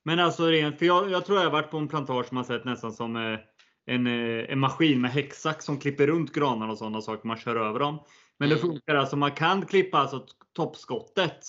Men 0.03 0.19
alltså 0.19 0.47
rent, 0.47 0.79
för 0.79 0.87
jag, 0.87 1.11
jag 1.11 1.27
tror 1.27 1.39
jag 1.39 1.45
har 1.45 1.53
varit 1.53 1.71
på 1.71 1.79
en 1.79 1.89
plantage 1.89 2.27
som 2.27 2.37
har 2.37 2.45
sett 2.45 2.65
nästan 2.65 2.93
som 2.93 3.17
en, 3.87 4.07
en 4.07 4.59
maskin 4.59 5.01
med 5.01 5.11
häcksax 5.11 5.65
som 5.65 5.79
klipper 5.79 6.07
runt 6.07 6.33
granarna 6.33 6.73
och 6.73 6.79
sådana 6.79 7.01
saker. 7.01 7.29
Man 7.29 7.37
kör 7.37 7.57
över 7.57 7.79
dem. 7.79 8.05
Men 8.39 8.49
det 8.49 8.55
mm. 8.55 8.69
funkar 8.69 8.95
alltså, 8.95 9.17
man 9.17 9.33
kan 9.33 9.67
klippa 9.67 9.99
alltså 9.99 10.27
toppskottet 10.53 11.41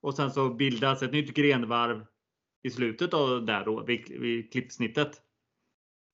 och 0.00 0.14
sen 0.14 0.30
så 0.30 0.54
bildas 0.54 1.02
ett 1.02 1.12
nytt 1.12 1.34
grenvarv 1.34 2.06
i 2.62 2.70
slutet 2.70 3.14
av 3.14 3.44
där 3.44 3.64
då, 3.64 3.84
vid, 3.84 4.08
vid 4.08 4.52
klippsnittet. 4.52 5.22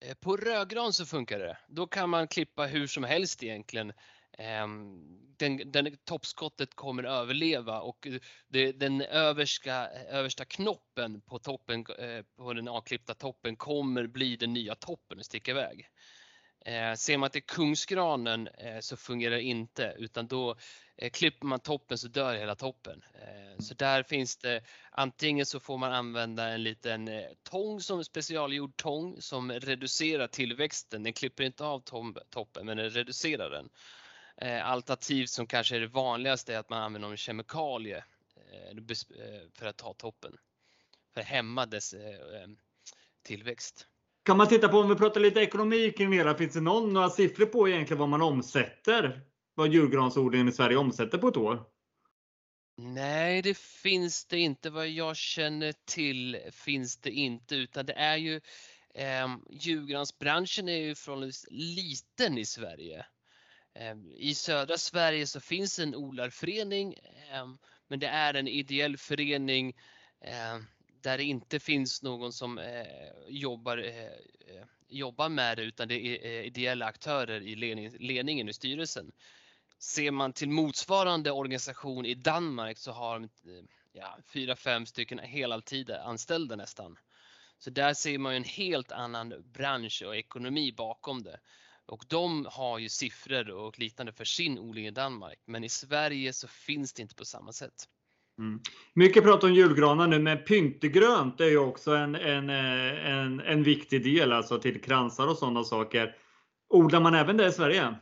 Eh, 0.05 0.15
på 0.15 0.37
rödgran 0.37 0.93
så 0.93 1.07
funkar 1.07 1.39
det. 1.39 1.59
Då 1.69 1.87
kan 1.87 2.11
man 2.11 2.29
klippa 2.29 2.67
hur 2.67 2.87
som 2.87 3.05
helst 3.05 3.43
egentligen. 3.43 3.93
Ehm, 4.39 5.03
den, 5.39 5.73
den, 5.73 5.97
toppskottet 6.05 6.75
kommer 6.75 7.05
överleva 7.05 7.81
och 7.81 8.09
det, 8.49 8.73
den 8.73 9.01
översta, 9.01 9.89
översta 9.89 10.45
knoppen 10.45 11.21
på, 11.21 11.39
toppen, 11.39 11.85
eh, 11.99 12.23
på 12.37 12.53
den 12.53 12.69
avklippta 12.69 13.15
toppen 13.15 13.57
kommer 13.57 14.07
bli 14.07 14.37
den 14.37 14.53
nya 14.53 14.75
toppen 14.75 15.19
och 15.19 15.25
sticka 15.25 15.51
iväg. 15.51 15.89
Eh, 16.67 16.95
ser 16.95 17.19
man 17.19 17.31
till 17.31 17.47
kungsgranen 17.47 18.49
eh, 18.49 18.79
så 18.81 18.97
fungerar 18.97 19.35
det 19.35 19.43
inte 19.43 19.95
utan 19.99 20.27
då 20.27 20.57
klipper 21.13 21.47
man 21.47 21.61
toppen 21.61 21.99
så 21.99 22.09
dör 22.09 22.35
hela 22.35 22.55
toppen. 22.55 23.05
Så 23.59 23.75
där 23.75 24.03
finns 24.03 24.37
det 24.37 24.61
antingen 24.91 25.47
så 25.47 25.61
får 25.61 25.79
man 25.79 25.93
använda 25.93 26.49
en 26.49 26.63
liten 26.63 27.11
tång 27.43 27.81
som 27.81 28.05
specialgjord 28.05 28.77
tång 28.77 29.17
som 29.21 29.53
reducerar 29.53 30.27
tillväxten. 30.27 31.03
Den 31.03 31.13
klipper 31.13 31.45
inte 31.45 31.65
av 31.65 31.81
toppen 32.31 32.67
men 32.67 32.77
den 32.77 32.91
reducerar 32.91 33.51
den. 33.51 33.69
Eh, 34.41 34.71
alternativt 34.71 35.31
som 35.31 35.47
kanske 35.47 35.77
är 35.77 35.81
det 35.81 35.87
vanligaste 35.87 36.55
är 36.55 36.59
att 36.59 36.71
man 36.71 36.83
använder 36.83 37.09
någon 37.09 37.17
kemikalie 37.17 37.97
eh, 37.97 38.69
eh, 38.69 39.49
för 39.55 39.67
att 39.67 39.77
ta 39.77 39.95
toppen. 39.95 40.37
För 41.15 41.21
att 41.21 41.27
hämma 41.27 41.67
dess 41.67 41.95
tillväxt. 43.23 43.87
Kan 44.25 44.37
man 44.37 44.49
titta 44.49 44.69
på 44.69 44.79
om 44.79 44.89
vi 44.89 44.95
pratar 44.95 45.21
lite 45.21 45.41
ekonomi 45.41 45.93
kring 45.97 46.11
det 46.11 46.37
finns 46.39 46.55
det 46.55 46.61
någon, 46.61 46.93
några 46.93 47.11
siffror 47.11 47.47
på 47.47 47.69
egentligen 47.69 47.99
vad 47.99 48.09
man 48.09 48.23
omsätter? 48.23 49.21
Vad 49.59 49.73
julgransodlingen 49.73 50.49
i 50.49 50.53
Sverige 50.53 50.77
omsätter 50.77 51.19
på 51.19 51.29
ett 51.29 51.37
år? 51.37 51.65
Nej, 52.77 53.43
det 53.43 53.59
finns 53.59 54.27
det 54.27 54.39
inte. 54.39 54.71
Vad 54.71 54.89
jag 54.89 55.17
känner 55.17 55.75
till 55.85 56.39
finns 56.53 56.97
det 56.97 57.11
inte 57.11 57.57
utan 57.57 57.87
det 57.87 57.93
är 57.93 58.17
ju 58.17 58.41
eh, 58.95 59.37
julgransbranschen 59.51 60.69
är 60.69 60.77
ju 60.77 60.95
förhållandevis 60.95 61.47
liten 61.51 62.39
i 62.39 62.45
Sverige. 62.45 63.07
Eh, 63.75 63.97
I 64.17 64.35
södra 64.35 64.79
Sverige 64.79 65.27
så 65.27 65.41
finns 65.41 65.79
en 65.79 65.95
odlarförening 65.95 66.95
eh, 67.33 67.47
men 67.89 67.99
det 67.99 68.09
är 68.09 68.35
en 68.35 68.49
ideell 68.49 68.97
förening 68.97 69.77
eh, 70.21 70.59
där 71.01 71.19
det 71.19 71.25
inte 71.25 71.61
finns 71.61 72.03
någon 72.03 72.33
som 72.33 72.59
eh, 72.59 72.87
jobbar, 73.29 73.79
eh, 73.79 74.05
eh 74.05 74.65
jobbar 74.89 75.29
med 75.29 75.57
det 75.57 75.63
utan 75.63 75.89
det 75.89 75.95
är 75.95 76.27
eh, 76.27 76.47
ideella 76.47 76.87
aktörer 76.87 77.41
i 77.41 77.55
ledningen 77.99 78.49
i 78.49 78.53
styrelsen. 78.53 79.13
Ser 79.79 80.11
man 80.11 80.33
till 80.33 80.49
motsvarande 80.49 81.31
organisation 81.31 82.07
i 82.07 82.15
Danmark 82.15 82.79
så 82.79 82.93
har 82.93 83.15
de 83.15 83.25
eh, 83.25 83.65
ja, 83.93 84.19
fyra, 84.33 84.57
fem 84.57 84.87
stycken 84.87 85.19
heltid 85.19 85.91
anställda 85.91 86.57
nästan. 86.57 86.99
Så 87.59 87.71
där 87.71 87.95
ser 87.95 88.19
man 88.19 88.35
en 88.35 88.45
helt 88.45 88.93
annan 88.93 89.35
bransch 89.53 90.03
och 90.07 90.17
ekonomi 90.17 90.73
bakom 90.73 91.23
det. 91.23 91.41
Och 91.87 92.05
de 92.09 92.47
har 92.51 92.79
ju 92.79 92.89
siffror 92.89 93.51
och 93.51 93.79
liknande 93.79 94.13
för 94.13 94.25
sin 94.25 94.59
odling 94.59 94.87
i 94.87 94.91
Danmark. 94.91 95.39
Men 95.45 95.65
i 95.65 95.69
Sverige 95.69 96.33
så 96.33 96.49
finns 96.49 96.93
det 96.93 97.03
inte 97.03 97.15
på 97.15 97.25
samma 97.25 97.53
sätt. 97.53 97.89
Mm. 98.39 98.61
Mycket 98.95 99.25
prat 99.25 99.45
om 99.45 99.55
julgranar 99.55 100.07
nu, 100.07 100.19
men 100.19 100.39
pyntegrönt 100.39 101.41
är 101.41 101.45
ju 101.45 101.59
också 101.59 101.95
en, 101.95 102.15
en, 102.15 102.51
eh, 102.51 103.11
en, 103.11 103.41
en 103.41 103.63
viktig 103.63 104.05
del 104.05 104.33
alltså 104.33 104.59
till 104.59 104.81
kransar 104.83 105.27
och 105.27 105.37
sådana 105.37 105.65
saker. 105.65 106.17
Odlar 106.69 107.01
man 107.01 107.15
även 107.15 107.37
det 107.37 107.47
i 107.47 107.53
Sverige? 107.53 107.95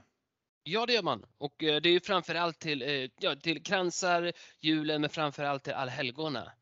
Ja, 0.66 0.86
det 0.86 0.92
gör 0.92 1.02
man. 1.02 1.26
Och 1.38 1.62
eh, 1.62 1.80
det 1.80 1.88
är 1.88 1.92
ju 1.92 2.00
framförallt 2.00 2.58
till, 2.58 2.82
eh, 2.82 3.10
ja, 3.20 3.36
till 3.36 3.62
kransar, 3.62 4.32
julen, 4.60 5.00
men 5.00 5.10
framförallt 5.10 5.64
till 5.64 5.72
allhelgona. 5.72 6.52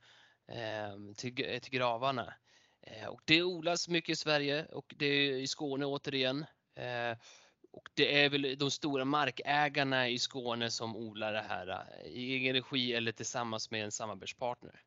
Ehm, 0.49 1.15
till, 1.15 1.61
till 1.63 1.73
gravarna. 1.73 2.35
Eh, 2.87 3.07
och 3.07 3.21
det 3.25 3.43
odlas 3.43 3.89
mycket 3.89 4.13
i 4.13 4.17
Sverige 4.17 4.67
och 4.67 4.95
det 4.97 5.07
är 5.07 5.33
i 5.33 5.47
Skåne 5.47 5.87
återigen. 5.87 6.45
Och 7.73 7.89
det 7.95 8.25
är 8.25 8.29
väl 8.29 8.59
de 8.59 8.71
stora 8.71 9.05
markägarna 9.05 10.09
i 10.09 10.19
Skåne 10.19 10.71
som 10.71 10.97
odlar 10.97 11.33
det 11.33 11.45
här 11.49 11.87
i 12.05 12.35
egen 12.35 12.55
regi 12.55 12.95
eller 12.95 13.13
tillsammans 13.13 13.71
med 13.71 13.85
en 13.85 13.93
samarbetspartner. 13.93 14.81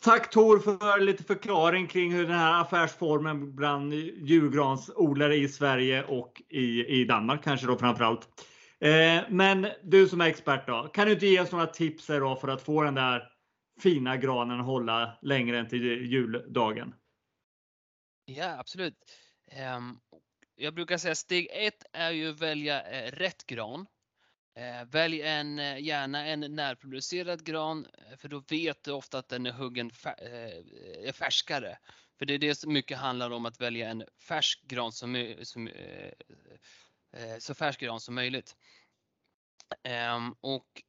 Tack 0.00 0.30
Tor 0.30 0.58
för 0.58 1.00
lite 1.00 1.24
förklaring 1.24 1.86
kring 1.86 2.12
hur 2.12 2.26
den 2.26 2.38
här 2.38 2.60
affärsformen 2.60 3.54
bland 3.54 3.94
julgransodlare 3.94 5.36
i 5.36 5.48
Sverige 5.48 6.04
och 6.04 6.42
i, 6.48 6.86
i 6.86 7.04
Danmark 7.04 7.44
kanske 7.44 7.66
då 7.66 7.78
framförallt. 7.78 8.28
Eh, 8.80 9.22
men 9.28 9.66
du 9.82 10.08
som 10.08 10.20
är 10.20 10.26
expert 10.26 10.66
då, 10.66 10.90
kan 10.94 11.06
du 11.06 11.12
inte 11.12 11.26
ge 11.26 11.40
oss 11.40 11.52
några 11.52 11.66
tips 11.66 12.06
då 12.06 12.36
för 12.36 12.48
att 12.48 12.62
få 12.62 12.82
den 12.82 12.94
där 12.94 13.22
fina 13.80 14.16
granen 14.16 14.60
att 14.60 14.66
hålla 14.66 15.18
längre 15.22 15.58
än 15.58 15.68
till 15.68 15.84
juldagen? 16.12 16.94
Ja, 18.24 18.58
absolut. 18.58 18.94
Um, 19.76 20.00
jag 20.56 20.74
brukar 20.74 20.98
säga 20.98 21.14
steg 21.14 21.48
ett 21.50 21.84
är 21.92 22.10
ju 22.10 22.30
att 22.30 22.40
välja 22.40 22.82
eh, 22.82 23.12
rätt 23.12 23.46
gran. 23.46 23.86
Eh, 24.56 24.84
välj 24.84 25.22
en, 25.22 25.58
eh, 25.58 25.78
gärna 25.78 26.26
en 26.26 26.40
närproducerad 26.40 27.44
gran 27.44 27.86
eh, 27.86 28.16
för 28.16 28.28
då 28.28 28.42
vet 28.48 28.84
du 28.84 28.90
ofta 28.90 29.18
att 29.18 29.28
den 29.28 29.46
är 29.46 29.52
huggen 29.52 29.90
är 30.18 31.06
eh, 31.06 31.12
färskare. 31.12 31.78
För 32.18 32.26
det 32.26 32.34
är 32.34 32.38
det 32.38 32.54
som 32.54 32.72
mycket 32.72 32.98
handlar 32.98 33.30
om 33.30 33.46
att 33.46 33.60
välja 33.60 33.88
en 33.88 34.04
färsk 34.28 34.62
gran 34.62 34.92
som, 34.92 35.34
som 35.42 35.70
så 37.38 37.54
färsk 37.54 37.80
gran 37.80 38.00
som 38.00 38.14
möjligt. 38.14 38.56
Ehm, 39.82 40.34
och 40.40 40.82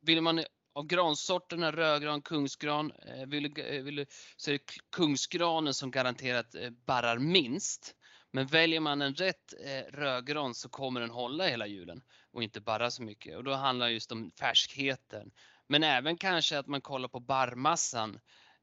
vill 0.00 0.20
man 0.20 0.44
av 0.74 0.86
gransorterna 0.86 1.72
rödgran, 1.72 2.22
kungsgran, 2.22 2.92
vill, 3.26 3.54
vill, 3.82 4.06
så 4.36 4.50
är 4.50 4.52
det 4.52 4.64
kungsgranen 4.96 5.74
som 5.74 5.90
garanterat 5.90 6.54
barrar 6.86 7.18
minst. 7.18 7.94
Men 8.32 8.46
väljer 8.46 8.80
man 8.80 9.02
en 9.02 9.14
rätt 9.14 9.54
eh, 9.64 9.92
rödgran 9.92 10.54
så 10.54 10.68
kommer 10.68 11.00
den 11.00 11.10
hålla 11.10 11.46
hela 11.46 11.66
julen 11.66 12.02
och 12.36 12.42
inte 12.42 12.60
barra 12.60 12.90
så 12.90 13.02
mycket. 13.02 13.36
Och 13.36 13.44
då 13.44 13.54
handlar 13.54 13.86
det 13.86 13.92
just 13.92 14.12
om 14.12 14.30
färskheten. 14.38 15.30
Men 15.66 15.82
även 15.82 16.16
kanske 16.16 16.58
att 16.58 16.66
man 16.66 16.80
kollar 16.80 17.08
på 17.08 17.20
barrmassan. 17.20 18.20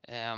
Eh, 0.07 0.37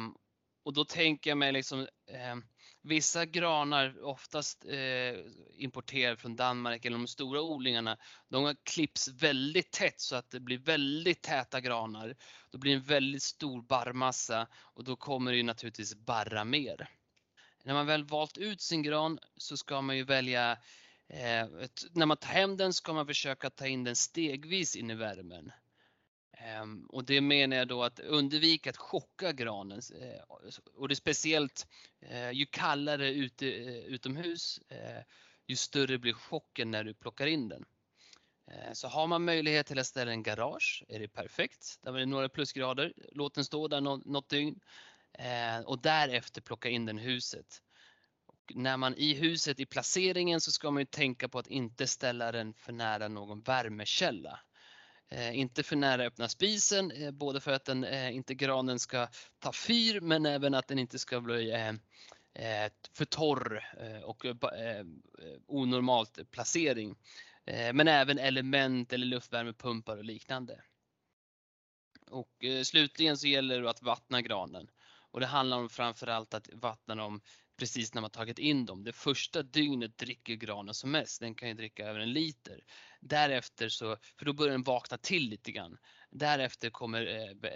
och 0.64 0.74
då 0.74 0.86
tänker 0.86 1.32
jag 1.32 1.38
mig 1.38 1.52
liksom 1.52 1.80
eh, 2.12 2.36
Vissa 2.82 3.26
granar, 3.26 4.04
oftast 4.04 4.66
eh, 4.66 5.20
importerade 5.54 6.18
från 6.18 6.36
Danmark 6.36 6.86
eller 6.86 6.98
de 6.98 7.08
stora 7.08 7.42
odlingarna, 7.42 7.98
de 8.30 8.56
klipps 8.64 9.08
väldigt 9.08 9.72
tätt 9.72 10.02
så 10.02 10.16
att 10.16 10.32
det 10.32 10.40
blir 10.40 10.58
väldigt 10.58 11.22
täta 11.22 11.62
granar. 11.62 12.16
Då 12.52 12.58
blir 12.58 12.72
det 12.72 12.78
en 12.78 12.84
väldigt 12.84 13.24
stor 13.24 13.62
barrmassa 13.62 14.48
och 14.56 14.84
då 14.84 14.96
kommer 14.96 15.32
det 15.32 15.38
ju 15.38 15.44
naturligtvis 15.44 15.96
barra 15.96 16.44
mer. 16.44 16.90
När 17.64 17.74
man 17.74 17.86
väl 17.86 18.04
valt 18.04 18.38
ut 18.38 18.62
sin 18.62 18.84
gran 18.84 19.20
så 19.38 19.58
ska 19.58 19.82
man 19.82 19.98
ju 19.98 20.04
välja 20.04 20.58
eh, 21.08 21.68
när 21.92 22.06
man 22.06 22.18
tar 22.18 22.30
hem 22.30 22.58
den 22.58 22.74
ska 22.74 22.94
man 22.94 23.08
försöka 23.08 23.50
ta 23.50 23.68
in 23.68 23.84
den 23.84 23.96
stegvis 23.96 24.76
in 24.76 24.90
i 24.90 24.96
värmen. 24.96 25.52
Eh, 26.38 26.66
och 26.90 27.06
det 27.06 27.22
menar 27.22 27.58
jag 27.58 27.68
då 27.68 27.84
att 27.84 28.00
undvika 28.00 28.70
att 28.70 28.78
chocka 28.78 29.32
granen. 29.32 29.82
Eh, 30.02 30.22
och 30.76 30.88
det 30.88 30.94
är 30.94 30.96
speciellt 30.96 31.68
eh, 32.02 32.32
ju 32.32 32.46
kallare 32.46 33.10
ute, 33.10 33.48
eh, 33.48 33.86
utomhus, 33.86 34.60
eh, 34.70 35.04
ju 35.48 35.56
större 35.56 35.98
blir 35.98 36.14
chocken 36.14 36.72
när 36.72 36.84
du 36.84 36.94
plockar 36.94 37.28
in 37.28 37.50
den. 37.50 37.66
Så 38.74 38.88
har 38.88 39.08
man 39.08 39.26
möjlighet 39.26 39.68
till 39.68 39.80
att 39.80 39.88
ställa 39.88 40.12
en 40.12 40.24
garage 40.24 40.84
är 40.88 41.00
det 41.00 41.08
perfekt. 41.08 41.80
Där 41.82 41.94
är 41.94 42.00
det 42.00 42.06
några 42.06 42.30
plusgrader. 42.30 42.94
Låt 43.12 43.36
den 43.36 43.46
stå 43.46 43.68
där 43.68 43.82
något, 43.82 44.30
dygn 44.30 44.60
eh, 45.14 45.60
och 45.66 45.82
därefter 45.82 46.42
plocka 46.42 46.70
in 46.70 46.86
den 46.86 47.00
i 47.00 47.02
huset. 47.02 47.62
Och 48.46 48.56
när 48.56 48.78
man 48.78 48.96
i 48.96 49.14
huset 49.14 49.60
i 49.60 49.66
placeringen 49.66 50.42
så 50.42 50.52
ska 50.52 50.72
man 50.72 50.82
ju 50.82 50.86
tänka 50.86 51.30
på 51.30 51.40
att 51.40 51.48
inte 51.48 51.88
ställa 51.88 52.32
den 52.32 52.54
för 52.54 52.74
nära 52.74 53.08
någon 53.08 53.42
värmekälla. 53.42 54.40
Eh, 55.10 55.38
inte 55.40 55.64
för 55.64 55.76
nära 55.76 56.04
öppna 56.04 56.30
spisen, 56.30 56.92
eh, 56.92 57.12
både 57.12 57.40
för 57.40 57.52
att 57.52 57.66
den, 57.66 57.84
eh, 57.84 58.16
inte 58.16 58.36
granen 58.36 58.80
ska 58.80 59.08
ta 59.40 59.52
fyr 59.52 60.02
men 60.02 60.26
även 60.26 60.54
att 60.54 60.68
den 60.68 60.80
inte 60.80 61.00
ska 61.00 61.22
bli 61.22 61.52
eh, 61.52 61.70
eh 62.34 62.72
för 62.94 63.06
torr 63.06 63.64
eh, 63.80 64.02
och 64.02 64.26
eh, 64.26 64.86
onormalt 65.48 66.32
placering. 66.32 66.96
Men 67.74 67.88
även 67.88 68.20
element 68.20 68.94
eller 68.94 69.06
luftvärmepumpar 69.06 69.98
och 69.98 70.04
liknande. 70.04 70.62
Och 72.12 72.46
slutligen 72.64 73.18
så 73.18 73.28
gäller 73.28 73.62
det 73.62 73.70
att 73.70 73.82
vattna 73.82 74.22
granen. 74.22 74.68
Och 75.12 75.20
det 75.20 75.26
handlar 75.26 75.58
om 75.58 75.70
framförallt 75.70 76.34
att 76.34 76.50
vattna 76.54 76.96
dem 76.96 77.22
precis 77.58 77.94
när 77.94 78.02
man 78.02 78.10
tagit 78.10 78.40
in 78.40 78.66
dem. 78.66 78.84
Det 78.84 78.94
första 78.94 79.44
dygnet 79.44 79.98
dricker 79.98 80.34
granen 80.34 80.74
som 80.74 80.92
mest. 80.92 81.22
Den 81.22 81.36
kan 81.36 81.48
ju 81.48 81.54
dricka 81.54 81.88
över 81.88 82.00
en 82.00 82.14
liter. 82.14 82.60
Därefter 83.02 83.70
så, 83.70 83.98
för 84.18 84.26
då 84.26 84.34
börjar 84.34 84.52
den 84.52 84.64
vakna 84.64 84.98
till 84.98 85.30
lite 85.30 85.52
grann. 85.52 85.78
Därefter 86.12 86.70
kommer 86.70 87.08
eh, 87.08 87.52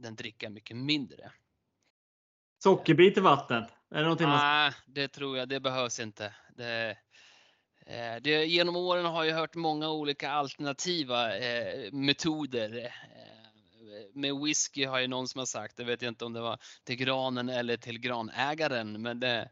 den 0.00 0.16
dricka 0.16 0.50
mycket 0.50 0.76
mindre. 0.76 1.32
Sockerbit 2.62 3.18
i 3.18 3.20
vattnet? 3.20 3.64
Är 3.90 3.96
det 3.96 4.02
någonting. 4.02 4.28
Nej, 4.28 4.72
det 4.86 5.08
tror 5.08 5.38
jag, 5.38 5.48
det 5.48 5.60
behövs 5.60 6.00
inte. 6.00 6.34
Det, 6.56 6.96
eh, 7.86 8.16
det, 8.20 8.44
genom 8.44 8.76
åren 8.76 9.04
har 9.04 9.24
jag 9.24 9.36
hört 9.36 9.54
många 9.54 9.90
olika 9.90 10.30
alternativa 10.30 11.38
eh, 11.38 11.92
metoder. 11.92 12.94
Med 14.14 14.34
whisky 14.34 14.84
har 14.84 15.00
ju 15.00 15.06
någon 15.06 15.28
som 15.28 15.38
har 15.38 15.46
sagt, 15.46 15.78
jag 15.78 15.86
vet 15.86 16.02
inte 16.02 16.24
om 16.24 16.32
det 16.32 16.40
var 16.40 16.58
till 16.84 16.96
granen 16.96 17.48
eller 17.48 17.76
till 17.76 17.98
granägaren, 17.98 19.02
men 19.02 19.20
det, 19.20 19.50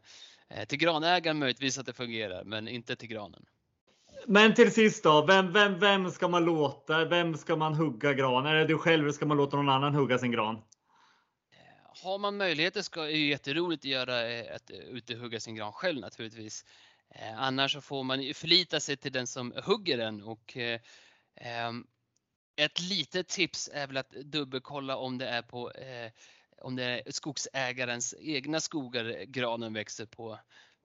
eh, 0.49 0.65
till 0.65 0.77
granägaren 0.77 1.39
möjligtvis 1.39 1.77
att 1.77 1.85
det 1.85 1.93
fungerar, 1.93 2.43
men 2.43 2.67
inte 2.67 2.95
till 2.95 3.09
granen. 3.09 3.45
Men 4.27 4.53
till 4.53 4.71
sist 4.71 5.03
då, 5.03 5.25
vem, 5.25 5.53
vem, 5.53 5.79
vem 5.79 6.11
ska 6.11 6.27
man 6.27 6.45
låta? 6.45 7.05
Vem 7.05 7.37
ska 7.37 7.55
man 7.55 7.73
hugga 7.73 8.13
gran? 8.13 8.45
Är 8.45 8.55
det 8.55 8.65
du 8.65 8.77
själv 8.77 9.03
eller 9.03 9.13
ska 9.13 9.25
man 9.25 9.37
låta 9.37 9.57
någon 9.57 9.69
annan 9.69 9.95
hugga 9.95 10.17
sin 10.17 10.31
gran? 10.31 10.55
Eh, 10.55 10.61
har 12.03 12.17
man 12.17 12.37
möjligheter 12.37 12.81
ska 12.81 13.01
det 13.01 13.11
jätteroligt 13.11 13.81
att 13.81 13.91
göra 13.91 14.31
eh, 14.31 14.55
att 14.55 14.71
ute 14.71 15.15
hugga 15.15 15.39
sin 15.39 15.55
gran 15.55 15.73
själv 15.73 15.99
naturligtvis. 15.99 16.65
Annars 17.37 17.73
så 17.73 17.81
får 17.81 18.03
man 18.03 18.33
förlita 18.33 18.79
sig 18.79 18.97
till 18.97 19.11
den 19.11 19.27
som 19.27 19.53
hugger 19.65 19.97
den 19.97 20.21
och 20.21 20.57
ett 22.59 22.79
litet 22.79 23.27
tips 23.27 23.69
är 23.73 23.87
väl 23.87 23.97
att 23.97 24.09
dubbelkolla 24.09 24.97
om 24.97 25.17
det 25.17 25.27
är 25.27 25.41
på 25.41 25.71
eh, 25.71 26.11
om 26.61 26.75
det 26.75 26.83
är 26.83 27.11
skogsägarens 27.11 28.15
egna 28.19 28.59
skogar 28.59 29.23
granen 29.25 29.73
växer 29.73 30.05
på. 30.05 30.39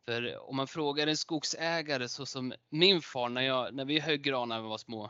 För 0.05 0.49
om 0.49 0.57
man 0.57 0.67
frågar 0.67 1.07
en 1.07 1.17
skogsägare 1.17 2.09
så 2.09 2.27
som 2.27 2.55
min 2.71 3.03
far 3.03 3.29
när, 3.29 3.43
jag, 3.43 3.75
när 3.75 3.85
vi 3.85 4.01
högg 4.01 4.23
granar 4.23 4.57
när 4.57 4.63
vi 4.63 4.69
var 4.69 4.79
små. 4.79 5.05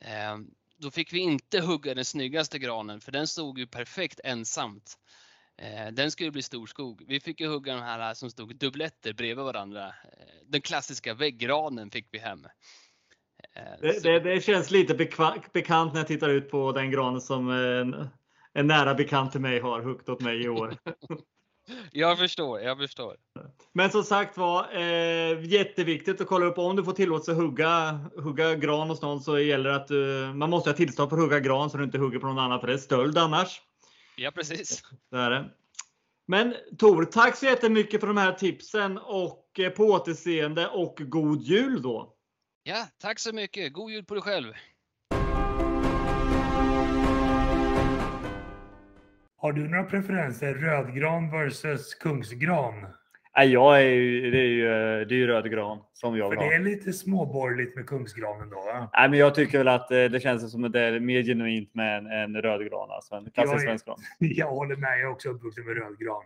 Eh, 0.00 0.38
då 0.76 0.90
fick 0.90 1.12
vi 1.12 1.18
inte 1.18 1.60
hugga 1.60 1.94
den 1.94 2.04
snyggaste 2.04 2.58
granen 2.58 3.00
för 3.00 3.12
den 3.12 3.26
stod 3.26 3.58
ju 3.58 3.66
perfekt 3.66 4.20
ensamt. 4.24 4.98
Eh, 5.58 5.92
den 5.92 6.10
skulle 6.10 6.30
bli 6.30 6.42
storskog. 6.42 7.04
Vi 7.08 7.20
fick 7.20 7.40
ju 7.40 7.48
hugga 7.48 7.74
de 7.74 7.82
här 7.82 8.14
som 8.14 8.30
stod 8.30 8.56
dubbletter 8.56 9.12
bredvid 9.12 9.44
varandra. 9.44 9.86
Eh, 9.88 10.44
den 10.46 10.60
klassiska 10.60 11.14
väggranen 11.14 11.90
fick 11.90 12.08
vi 12.10 12.18
hem. 12.18 12.46
Eh, 13.56 13.62
det, 13.80 14.02
det, 14.02 14.20
det, 14.20 14.40
känns 14.40 14.70
lite 14.70 14.94
bekant 15.52 15.92
när 15.92 16.00
jag 16.00 16.06
tittar 16.06 16.28
ut 16.28 16.50
på 16.50 16.72
den 16.72 16.90
granen 16.90 17.20
som 17.20 17.50
en, 17.50 18.08
en 18.52 18.66
nära 18.66 18.94
bekant 18.94 19.32
till 19.32 19.40
mig 19.40 19.60
har 19.60 19.80
huggt 19.80 20.08
åt 20.08 20.20
mig 20.20 20.44
i 20.44 20.48
år. 20.48 20.74
jag 21.92 22.18
förstår, 22.18 22.60
jag 22.60 22.78
förstår. 22.78 23.16
Men 23.72 23.90
som 23.90 24.02
sagt 24.04 24.36
var, 24.36 24.76
eh, 24.76 25.44
jätteviktigt 25.44 26.20
att 26.20 26.26
kolla 26.26 26.46
upp 26.46 26.58
om 26.58 26.76
du 26.76 26.84
får 26.84 26.92
tillåtelse 26.92 27.32
att 27.32 27.38
hugga, 27.38 28.00
hugga 28.16 28.54
gran 28.54 28.90
hos 28.90 29.02
någon 29.02 29.20
så 29.20 29.38
gäller 29.38 29.70
det 29.70 29.76
att 29.76 29.90
uh, 29.90 30.34
man 30.34 30.50
måste 30.50 30.70
ha 30.70 30.76
tillstånd 30.76 31.10
för 31.10 31.16
att 31.16 31.22
hugga 31.22 31.40
gran 31.40 31.70
så 31.70 31.78
du 31.78 31.84
inte 31.84 31.98
hugger 31.98 32.18
på 32.18 32.26
någon 32.26 32.38
annan 32.38 32.60
för 32.60 32.66
det 32.66 32.72
är 32.72 32.78
stöld 32.78 33.18
annars. 33.18 33.60
Ja 34.16 34.30
precis. 34.30 34.82
Det 35.10 35.16
är 35.16 35.30
det. 35.30 35.50
Men 36.26 36.54
Tor, 36.78 37.04
tack 37.04 37.36
så 37.36 37.46
jättemycket 37.46 38.00
för 38.00 38.06
de 38.06 38.16
här 38.16 38.32
tipsen 38.32 38.98
och 38.98 39.60
eh, 39.60 39.70
på 39.70 39.84
återseende 39.84 40.68
och 40.68 40.96
god 40.98 41.42
jul 41.42 41.82
då! 41.82 42.17
Ja, 42.68 42.86
tack 43.00 43.18
så 43.18 43.34
mycket. 43.34 43.72
God 43.72 43.90
jul 43.90 44.04
på 44.04 44.14
dig 44.14 44.22
själv. 44.22 44.52
Har 49.36 49.52
du 49.52 49.68
några 49.68 49.84
preferenser? 49.84 50.54
Rödgran 50.54 51.30
versus 51.30 51.94
kungsgran? 51.94 52.86
Nej, 53.36 53.52
jag 53.52 53.76
är 53.82 53.90
ju, 53.90 54.30
det 54.30 54.38
är 54.38 54.46
ju, 54.46 54.64
det 55.04 55.14
är 55.14 55.18
ju 55.18 55.26
röd 55.26 55.50
gran 55.50 55.78
som 55.92 56.16
jag 56.16 56.26
För 56.26 56.30
vill 56.30 56.38
det 56.38 56.44
ha. 56.44 56.52
är 56.54 56.64
lite 56.64 56.92
småborgerligt 56.92 57.76
med 57.76 57.86
kungsgranen 57.86 58.50
då. 58.50 58.56
Va? 58.56 58.90
Nej, 58.92 59.08
men 59.10 59.18
jag 59.18 59.34
tycker 59.34 59.58
väl 59.58 59.68
att 59.68 59.90
eh, 59.90 60.04
det 60.04 60.20
känns 60.20 60.52
som 60.52 60.64
att 60.64 60.72
det 60.72 60.80
är 60.80 61.00
mer 61.00 61.22
genuint 61.22 61.74
med 61.74 61.98
en, 61.98 62.06
en 62.06 62.42
röd 62.42 62.60
gran. 62.70 62.90
Alltså 62.90 63.14
en 63.14 63.30
klassisk 63.30 63.54
Jag 63.54 63.60
är- 63.62 63.66
svensk 63.66 63.86
gran. 63.86 63.98
Jag 64.18 64.46
håller 64.50 64.76
med, 64.76 64.90
jag 64.92 65.00
är 65.00 65.10
också 65.10 65.28
uppvuxen 65.28 65.64
med 65.64 65.74
röd 65.76 65.98
gran. 65.98 66.22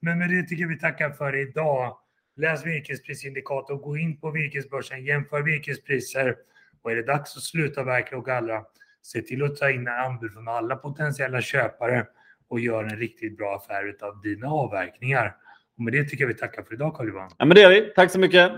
Men 0.00 0.18
med 0.18 0.30
det 0.30 0.42
tycker 0.42 0.62
jag 0.62 0.68
vi 0.68 0.78
tackar 0.78 1.10
för 1.10 1.36
idag. 1.48 1.96
Läs 2.36 2.66
virkesprisindikator, 2.66 3.76
gå 3.76 3.96
in 3.96 4.20
på 4.20 4.30
virkesbörsen, 4.30 5.04
jämför 5.04 5.42
virkespriser. 5.42 6.36
Och 6.82 6.92
är 6.92 6.96
det 6.96 7.02
dags 7.02 7.36
att 7.36 7.42
sluta 7.42 7.84
verkla 7.84 8.18
och 8.18 8.24
gallra, 8.24 8.64
se 9.02 9.22
till 9.22 9.42
att 9.42 9.56
ta 9.56 9.70
in 9.70 9.88
anbud 9.88 10.32
från 10.32 10.48
alla 10.48 10.76
potentiella 10.76 11.40
köpare 11.40 12.06
och 12.48 12.60
gör 12.60 12.84
en 12.84 12.98
riktigt 12.98 13.36
bra 13.36 13.56
affär 13.56 13.96
av 14.00 14.20
dina 14.20 14.48
avverkningar. 14.48 15.36
Och 15.76 15.82
med 15.82 15.92
det 15.92 16.04
tycker 16.04 16.24
jag 16.24 16.28
vi 16.28 16.34
tackar 16.34 16.62
för 16.62 16.74
idag 16.74 16.94
Carl-Johan. 16.94 17.30
Ja, 17.38 17.44
men 17.44 17.54
det 17.54 17.60
gör 17.60 17.70
vi. 17.70 17.92
Tack 17.96 18.10
så 18.10 18.18
mycket. 18.18 18.52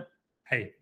Hej! 0.45 0.78